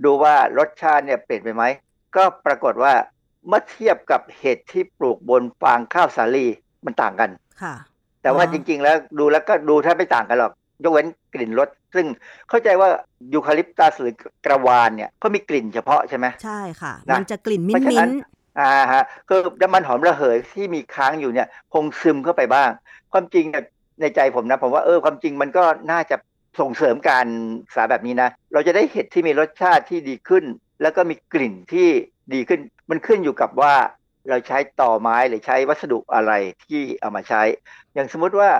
[0.05, 1.65] ดูว่ารสชาติเนี่ยเปลี่ยนไปไหม
[2.17, 2.93] ก็ปรากฏว่า
[3.49, 6.47] เมื่อเทียบกับเห็ดที่ปลูกบนฟางข้าวสาลี
[6.85, 7.31] มันต่างกัน
[7.63, 7.75] ค่ะ
[8.23, 12.07] แต่ว่าอ๋อจริง ๆ แล้วดูแล้วก็ดูแทบไม่ต่างกันหรอก ยกเว้นกลิ่นรสซึ่ง
[12.49, 12.89] เข้าใจว่า
[13.33, 14.15] ยูคาลิปตัสหรือ
[14.47, 22.71] กระวานเนี่ยเขามีกลิ่นเฉพาะใช่ไหมใช่ค่ะนะมันจะกลิ่นมิ้เพราะฉะนนั้มิ้นน อ่าฮะคือน้ำมันหอมระเหยที่มีค้างอยู่เนี่ย คงซึมเข้าไปบ้าง
[23.13, 23.65] ความจริงเนี่ย
[24.01, 26.17] ในใจผมนะผมว่าเออความจริงมันก็น่าจะ
[26.61, 27.27] ส่งเสริมการ
[27.65, 30.45] ศึกษาแบบนี้นะ เราจะได้เห็ดที่มีรสชาติที่ดีขึ้น
[30.83, 31.89] แล้วก็มีกลิ่นที่
[32.35, 33.75] ดีขึ้น มันขึ้นอยู่กับว่า
[34.29, 36.33] เราใช้ต่อไม้หรือใช้วัสดุอะไร
[36.65, 37.43] ที่เอามาใช้
[37.95, 38.51] อย่างสมมุติว่า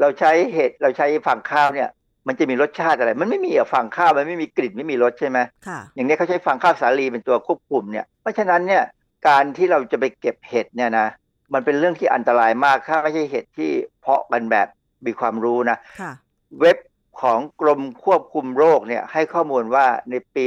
[0.00, 1.88] เราใช้เห็ดเราใช้ฟางข้าวเนี่ย
[2.28, 5.38] มันจะมีรสชาติอะไร มันไม่มีอะฟางข้าวมันไม่มีกลิ่นไม่มีรสใช่ไหม
[5.68, 8.82] ค่ะอย่างนี้เขาใช้ฟางข้าวสาลีเป็นตัวควบคุมเนี่ยเพราะฉะนั้นเนี่ย
[9.26, 11.08] การที่เราจะไปเก็บเห็ดเนี่ยนะ
[11.54, 14.68] มันเป็นเรื่องที่อันตรายมากถ้าไม่ใช่เห็ดที่เพาะกันแบบ
[15.06, 16.12] มีความรู้นะค่ะ
[16.60, 16.78] เว็บ
[17.22, 20.44] ของกรมควบคุมโรคเนี่ยให้ข้อมูลว่าในปี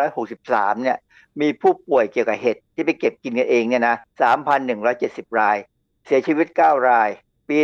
[0.00, 0.98] 2563 เนี่ย
[1.40, 3.96] มีผู้ป่วยเกี่ยวกับเห็ดที่ไปเก็บกินกันเองเนี่ยนะ
[4.72, 5.56] 3,170 ราย
[6.06, 7.08] เสียชีวิต 9 ราย
[7.48, 7.58] ปี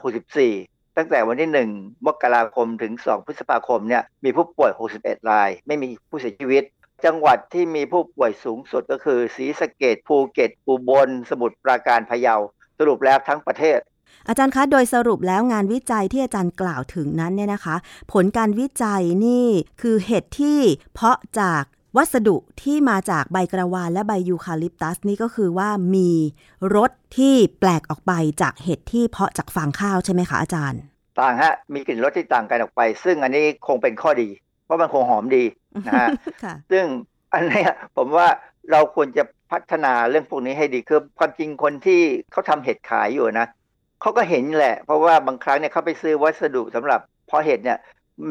[0.00, 4.70] 2564 ตั้งแต่วันที่ 1 มกราคมถึง 2 พฤษภาคมเนี่ยมีผู้ป่วย
[5.00, 6.64] 61 ราย ไม่มีผู้เสียชีวิต
[7.04, 12.36] จังหวัดที่มีผู้ป่วยสูงสุดก็คือศรีสะเกดภูเก็ตอุบล สมุทรปราการพะเยา
[12.78, 13.80] สรุปแล้วทั้งประเทศ
[14.28, 17.76] อาจารย์คะ โดยสรุปแล้วงานวิจัยที่อาจารย์กล่าวถึงนั้นเนี่ยนะคะ
[18.12, 19.46] ผลการวิจัยนี่
[19.82, 20.60] คือเห็ดที่
[20.94, 21.62] เพาะจาก
[21.96, 26.10] วัสดุที่มาจากใบกระวานและใบยูคาลิปตัสนี่ก็คือว่ามี
[26.74, 30.80] รสที่แปลกออกไปจากเห็ดที่เพาะจากฟางข้าวใช่ไหมคะอาจารย์
[31.18, 34.28] ต่างฮะมีกลิ่นรสที่ต่างกันออกไป ซึ่งอันนี้คงเป็นข้อดี
[34.68, 35.44] เพราะมันคงหอมดี
[35.86, 36.08] นะฮะ
[36.44, 36.84] ค่ะซึ่ง
[37.34, 38.28] อันเนี้ยผมว่า
[38.72, 42.00] เราควรจะพัฒนาเรื่องพวกนี้ให้ดีคือความจริงคนที่
[42.32, 43.48] เขาทำเห็ดขายอยู่นะ
[44.00, 47.78] เขาก็เห็นแหละ เพราะว่าบางครั้งเนี่ยเขาไปซื้อวัสดุสำหรับเพาะเห็ดเนี่ย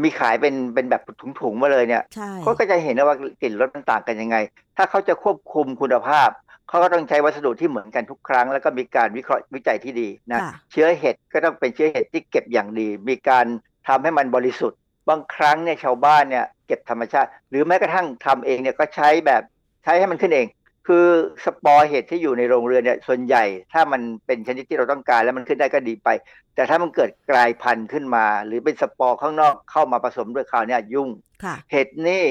[0.03, 1.01] มีขายเป็นเป็นแบบ
[1.41, 4.37] ถุงๆมาเลยเนี่ยใช่เขาก็จะเห็นว่ากลิ่นรสมันต่างกันยังไง
[4.77, 6.29] ถ้าเขาจะควบคุมคุณภาพ
[6.69, 13.45] เขาก็ต้องใช้วัสดุที่เหมือนกันทุกครั้ง แล้วก็มีการวิเคราะห์วิจัยที่ดีนะค่ะเชื้อเห็ดก็ต้องเป็นเชื้อเห็ดที่เก็บอย่างดี มีการ
[13.87, 14.79] ทำให้มันบริสุทธิ์
[15.09, 19.41] บางครั้งเนี่ยชาวบ้านเนี่ยเก็บธรรมชาติ หรือแม้กระทั่งทำเองเนี่ยก็ใช้แบบ
[19.83, 20.47] ใช้ให้มันขึ้นเอง
[20.87, 21.07] คือ
[21.45, 23.43] สปอร์เห็ดที่อยู่ในโรงเรือนเนี่ยส่วนใหญ่
[23.73, 26.09] ถ้ามันเป็นชนิดที่เราต้องการแล้วมันขึ้นได้ก็ดีไป
[26.55, 31.09] แต่ถ้ามันเกิดกลายพันธุ์ขึ้นมา หรือเป็นสปอร์ข้างนอกเข้ามาผสมด้วยคราวเนี้ยุ่ง
[31.43, 32.23] ค่ะเห็ดนี่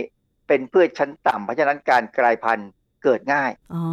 [0.49, 2.69] เป็นพืชชั้นต่ำเพราะฉะนั้นการกลายพันธุ์
[3.05, 3.85] เกิดง่าย อ๋อ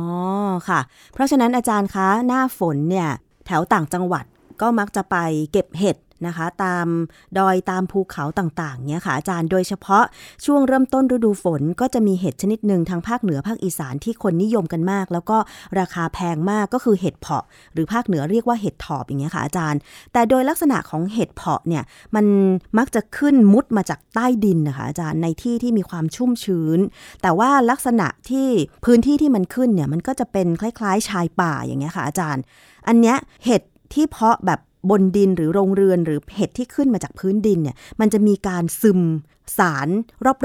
[0.70, 0.80] ค่ะ
[1.14, 3.10] เพราะฉะนั้นอาจารย์คะ หน้าฝนเนี่ย
[3.48, 4.26] แถวต่างจังหวัด
[4.62, 5.16] ก็มักจะไป
[5.52, 5.98] เก็บเห็ด
[6.28, 6.88] นะคะ ตาม
[7.38, 10.04] ดอยตามภูเขาต่างๆเนี่ยค่ะอาจารย์โดยเฉพาะ
[10.46, 15.38] ช่วงเริ่มต้นฤดูฝนก็จะมีเห็ดชนิดหนึ่งทางภาคเหนือภาคอีสานที่คนนิยมกันมาก แล้วก็
[15.80, 19.80] ราคาแพงมากก็คือเห็ดเพาะ หรือภาคเหนือเรียกว่าเห็ดถอบอย่างเงี้ยค่ะอาจารย์
[20.14, 21.84] แต่โดยลักษณะของเห็ดเพาะเนี่ย
[22.16, 22.26] มัน
[22.78, 26.80] มักจะขึ้นมุดมาจากใต้ดินนะคะอาจารย์ในที่ที่มีความชุ่มชื้น
[27.22, 28.48] แต่ว่าลักษณะที่
[28.86, 32.44] พื้นที่ที่มันขึ้นเนี่ยมันก็จะเป็นคล้ายๆ ชายป่าอย่างเงี้ยค่ะอาจารย์
[32.88, 33.62] อันเนี้ยเห็ด
[33.94, 39.02] ที่เพาะแบบบนดินหรือโรงเรือนหรือเห็ดที่ขึ้นมาจากพื้นดินเนี่ย มันจะมีการซึม
[39.58, 39.88] สาร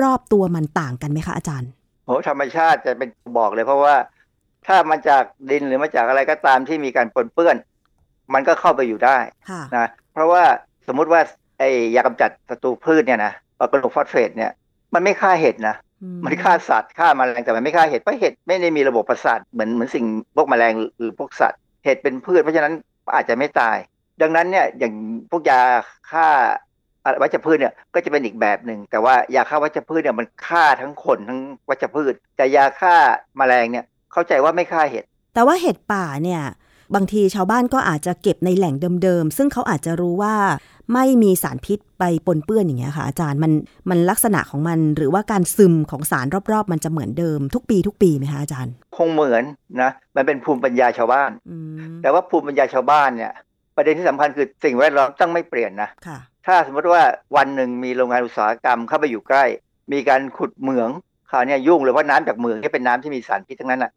[0.02, 1.70] รอบๆตัวมันต่างกันไหมคะอาจารย์
[2.04, 3.94] โหธรรมชาติจะเป็นบอกเลยเพราะว่า
[4.66, 7.56] ถ้ามาจากดินหรือมาจากอะไรก็ตามที่มีการปนเปื้อน
[8.34, 9.18] มันก็เข้าไปอยู่ได้
[9.76, 10.42] นะเพราะว่า
[10.86, 11.20] สมมุติว่า
[11.58, 14.50] ไอ้ยากำจัดศัตรูพืชเนี่ยนะออกรฟอสเฟตเนี่ย
[14.94, 15.76] มันไม่ฆ่าเห็ดนะ
[16.26, 20.04] มันฆ่าสัตว์ฆ่ามาแมลงแต่มันไม่ฆ่าเห็ดเพราะเห็ดไม่ได้มีระบบประสาทเหมือนเหมือนสิ่ง
[20.36, 22.74] พวกแมลงหรือพวกสัตว์เห็ดเป็นพืชเพราะฉะนั้น
[23.14, 23.76] อาจจะไม่ตาย
[24.22, 24.94] ดังนั้นเนี่ยอย่าง
[25.30, 25.60] พวกยา
[26.10, 26.26] ฆ่า
[27.22, 31.40] วัชพืชเนี่ยก็จะเป็นอีกแบบหนึ่งแต่ว่ายาฆ่าวัชพืชเนี่ยมันฆ่าทั้งคนทั้ง
[31.70, 32.94] วัชพืช แต่ยาฆ่า
[33.38, 35.04] มาแมลงเนี่ยเข้าใจว่าไม่ฆ่าเห็ด
[35.34, 36.42] แต่ว่าเห็ดป่าเนี่ย
[36.94, 40.34] บางทีชาวบ้านก็อาจจะเก็บในแหล่งเดิมๆ ซึ่งเขาอาจจะรู้ว่า
[40.94, 43.52] ไม่มีสารพิษไปปนเปื้อนอย่างเงี้ยค่ะอาจารย์มัน
[43.90, 49.44] มันลักษณะของมันหรือว่าการซึมของสารรอบๆ มันจะเหมือนเดิมทุกปีทุกปีไหมคะอาจารย์ คงเหมือน
[49.82, 51.30] นะมันเป็นภูมิปัญญาชาวบ้าน
[52.02, 53.32] แต่ว่าภูมิปัญญาชาวบ้านเนี่ย
[53.76, 55.90] ประเด็นที่สำคัญคือสิ่งแวดล้อมต้องไม่เปลี่ยนนะ
[56.46, 57.02] ถ้าสมมติว่า
[57.36, 59.44] วันหนึ่งมีโรงงานอุตสาหกรรมเข้าไปอยู่ใกล้
[59.92, 60.90] มีการขุดเหมือง
[61.30, 63.92] คราวนี้ยุ่งเลยเพราะน้ำจากเหมืองที่เป็นน้ำที่มีสารพิษทั้งนั้นอะ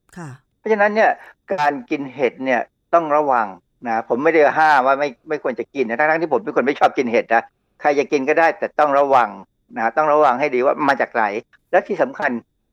[0.59, 1.11] เพราะฉะนั้นเนี่ย
[1.53, 2.61] การกินเห็ดเนี่ย
[2.93, 3.47] ต้องระวัง
[3.87, 7.43] นะผมไม่ได้ห้ามว่าไม่ไม่ควรจะกินนะทั้งที่ผมเป็นคนไม่ชอบกินเห็ดนะ
[7.81, 9.29] ใครจะกินก็ได้แต่ต้องระวัง
[9.77, 11.23] นะต้องระวังให้ดีว่ามาจากไหน
[11.71, 12.31] และที่สำคัญ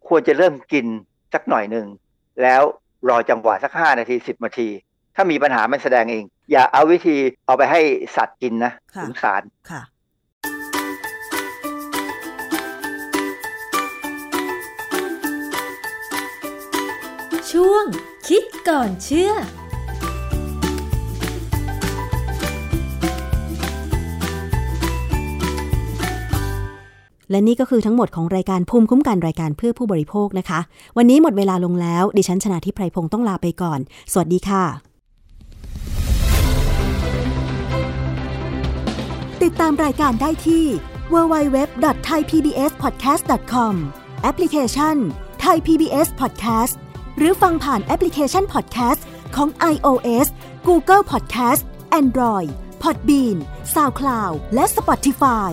[0.08, 0.86] ควรจะเริ่มกิน
[1.34, 1.86] สักหน่อยหนึ่ง
[2.42, 2.62] แล้ว
[3.08, 4.68] รอจังหวะสักห้านาทีสิบนาที
[5.14, 7.16] ถ้ามีปัญหามันแสดงเอง อย่าเอาวิธี
[7.46, 7.80] เอาไปให้
[8.16, 9.82] สัตว์กินนะสงสารค่ะ
[17.52, 17.84] ช่วง
[18.28, 19.32] คิดก่อนเชื่อ
[27.30, 30.60] และนี่ก็คือทั้งหมดของรายการภูมิคุ้มกันรายการเพื่อผู้บริโภคนะคะ
[30.96, 33.80] วันนี้หมดเวลาลงแล้ว ดิฉันชนะทิพไพรพงศ์ต้องลาไปก่อน
[34.12, 34.64] สวัสดีค่ะ
[39.42, 40.64] ติดตามรายการได้ที่
[41.12, 43.74] www.thaipbspodcast.com
[44.22, 44.96] แอปพลิเคชัน
[45.44, 46.74] Thai PBS Podcast
[47.18, 49.00] หรือฟังผ่านแอปพลิเคชัน Podcast
[49.36, 50.26] ของ iOS
[50.68, 51.62] Google Podcast
[52.00, 52.50] Android
[52.82, 53.36] Podbean
[53.74, 55.52] SoundCloud และ Spotify